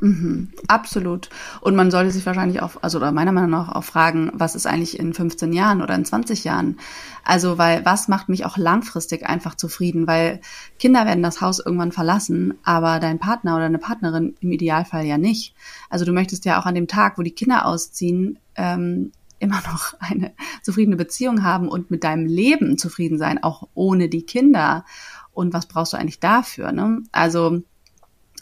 [0.00, 1.28] Mhm, absolut.
[1.60, 4.66] Und man sollte sich wahrscheinlich auch, also oder meiner Meinung nach auch fragen, was ist
[4.66, 6.78] eigentlich in 15 Jahren oder in 20 Jahren?
[7.22, 10.06] Also, weil was macht mich auch langfristig einfach zufrieden?
[10.06, 10.40] Weil
[10.78, 15.18] Kinder werden das Haus irgendwann verlassen, aber dein Partner oder eine Partnerin im Idealfall ja
[15.18, 15.54] nicht.
[15.90, 19.94] Also du möchtest ja auch an dem Tag, wo die Kinder ausziehen, ähm, immer noch
[20.00, 20.32] eine
[20.62, 24.84] zufriedene Beziehung haben und mit deinem Leben zufrieden sein, auch ohne die Kinder.
[25.32, 26.72] Und was brauchst du eigentlich dafür?
[26.72, 27.02] Ne?
[27.12, 27.62] Also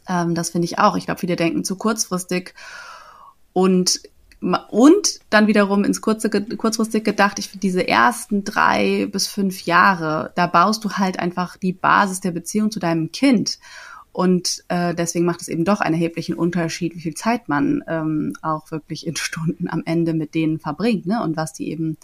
[0.09, 0.97] ähm, das finde ich auch.
[0.97, 2.55] Ich glaube, viele denken zu kurzfristig
[3.53, 4.01] und
[4.71, 10.33] und dann wiederum ins kurze, kurzfristig gedacht, ich finde diese ersten drei bis fünf Jahre,
[10.37, 13.59] da baust du halt einfach die Basis der Beziehung zu deinem Kind.
[14.12, 18.33] Und äh, deswegen macht es eben doch einen erheblichen Unterschied, wie viel Zeit man ähm,
[18.42, 21.23] auch wirklich in Stunden am Ende mit denen verbringt, ne?
[21.23, 21.97] Und was die eben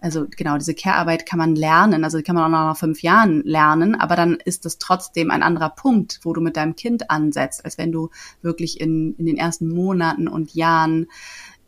[0.00, 3.42] also genau, diese Care-Arbeit kann man lernen, also kann man auch noch nach fünf Jahren
[3.42, 7.64] lernen, aber dann ist das trotzdem ein anderer Punkt, wo du mit deinem Kind ansetzt,
[7.64, 11.08] als wenn du wirklich in, in den ersten Monaten und Jahren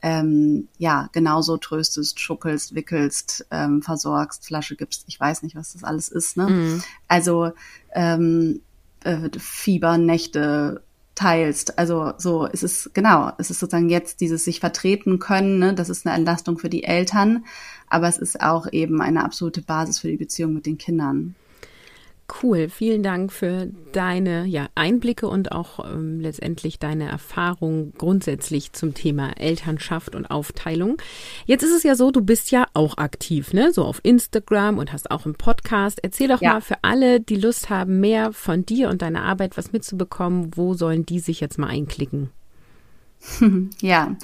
[0.03, 5.85] ähm, ja, genauso tröstest, schuckelst, wickelst, ähm, versorgst, Flasche gibst, ich weiß nicht, was das
[5.85, 6.49] alles ist, ne?
[6.49, 6.83] Mhm.
[7.09, 7.53] Also
[7.93, 8.63] ähm,
[9.05, 10.83] äh, Fiebernächte
[11.21, 11.79] teilst.
[11.79, 15.75] Also so, es ist genau, es ist sozusagen jetzt dieses sich vertreten können, ne?
[15.75, 17.45] das ist eine Entlastung für die Eltern,
[17.89, 21.35] aber es ist auch eben eine absolute Basis für die Beziehung mit den Kindern.
[22.43, 28.95] Cool, vielen Dank für deine ja, Einblicke und auch ähm, letztendlich deine Erfahrung grundsätzlich zum
[28.95, 30.99] Thema Elternschaft und Aufteilung.
[31.47, 33.73] Jetzt ist es ja so, du bist ja auch aktiv, ne?
[33.73, 35.99] So auf Instagram und hast auch einen Podcast.
[36.03, 36.55] Erzähl doch ja.
[36.55, 40.75] mal für alle, die Lust haben, mehr von dir und deiner Arbeit was mitzubekommen, wo
[40.75, 42.31] sollen die sich jetzt mal einklicken?
[43.81, 44.17] ja.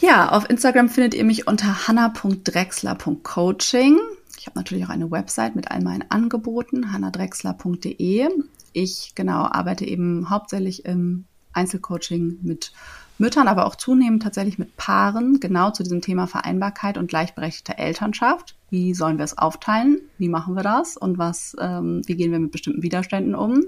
[0.00, 3.98] Ja, auf Instagram findet ihr mich unter hanna.drexler.coaching.
[4.44, 8.28] Ich habe natürlich auch eine Website mit all meinen Angeboten, hannadrexler.de.
[8.74, 11.24] Ich genau arbeite eben hauptsächlich im
[11.54, 12.74] Einzelcoaching mit
[13.16, 18.54] Müttern, aber auch zunehmend tatsächlich mit Paaren, genau zu diesem Thema Vereinbarkeit und gleichberechtigte Elternschaft.
[18.68, 20.02] Wie sollen wir es aufteilen?
[20.18, 20.98] Wie machen wir das?
[20.98, 23.62] Und was, ähm, wie gehen wir mit bestimmten Widerständen um?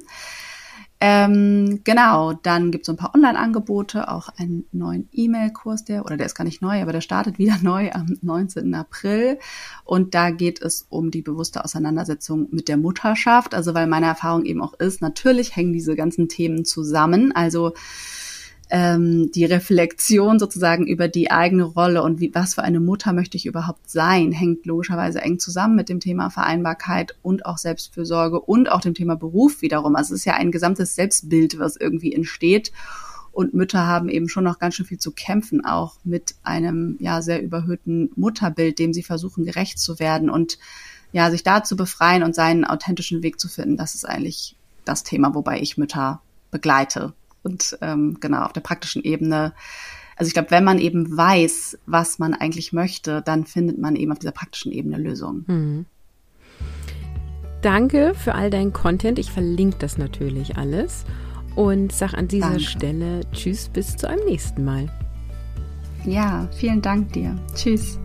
[0.99, 6.17] Ähm, genau, dann gibt es so ein paar Online-Angebote, auch einen neuen E-Mail-Kurs, der, oder
[6.17, 8.75] der ist gar nicht neu, aber der startet wieder neu am 19.
[8.75, 9.39] April.
[9.85, 13.55] Und da geht es um die bewusste Auseinandersetzung mit der Mutterschaft.
[13.55, 17.33] Also weil meine Erfahrung eben auch ist, natürlich hängen diese ganzen Themen zusammen.
[17.33, 17.75] Also
[18.69, 23.37] ähm, die Reflexion sozusagen über die eigene Rolle und wie, was für eine Mutter möchte
[23.37, 28.71] ich überhaupt sein, hängt logischerweise eng zusammen mit dem Thema Vereinbarkeit und auch Selbstfürsorge und
[28.71, 29.95] auch dem Thema Beruf wiederum.
[29.95, 32.73] Also es ist ja ein gesamtes Selbstbild, was irgendwie entsteht.
[33.31, 37.21] Und Mütter haben eben schon noch ganz schön viel zu kämpfen, auch mit einem ja
[37.21, 40.59] sehr überhöhten Mutterbild, dem sie versuchen gerecht zu werden und
[41.13, 43.77] ja, sich da zu befreien und seinen authentischen Weg zu finden.
[43.77, 47.13] Das ist eigentlich das Thema, wobei ich Mütter begleite
[47.47, 49.55] und ähm, genau auf der praktischen Ebene.
[50.17, 54.13] Also ich glaube, wenn man eben weiß, was man eigentlich möchte, dann findet man eben
[54.13, 55.45] auf dieser praktischen Ebene Lösungen.
[55.47, 55.87] Mhm.
[57.63, 59.19] Danke für all dein Content.
[59.19, 61.05] Ich verlinke das natürlich alles
[61.55, 62.65] und sag an dieser Danke.
[62.65, 64.89] Stelle Tschüss, bis zu einem nächsten Mal.
[66.05, 67.37] Ja, vielen Dank dir.
[67.55, 67.99] Tschüss.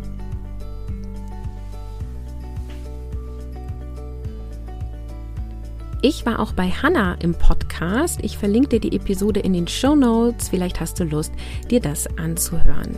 [6.03, 8.21] Ich war auch bei Hannah im Podcast.
[8.23, 10.49] Ich verlinke dir die Episode in den Show Notes.
[10.49, 11.31] Vielleicht hast du Lust,
[11.69, 12.97] dir das anzuhören.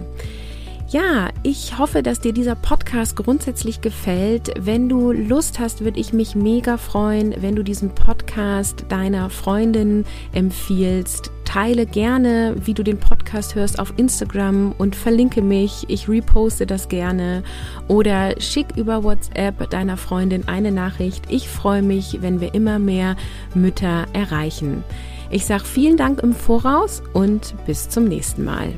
[0.94, 4.54] Ja, ich hoffe, dass dir dieser Podcast grundsätzlich gefällt.
[4.60, 10.06] Wenn du Lust hast, würde ich mich mega freuen, wenn du diesen Podcast deiner Freundin
[10.34, 15.86] empfiehlst teile gerne, wie du den Podcast hörst auf Instagram und verlinke mich.
[15.88, 17.44] Ich reposte das gerne
[17.88, 21.26] oder schick über WhatsApp deiner Freundin eine Nachricht.
[21.30, 23.16] Ich freue mich, wenn wir immer mehr
[23.54, 24.84] Mütter erreichen.
[25.30, 28.74] Ich sage vielen Dank im Voraus und bis zum nächsten Mal.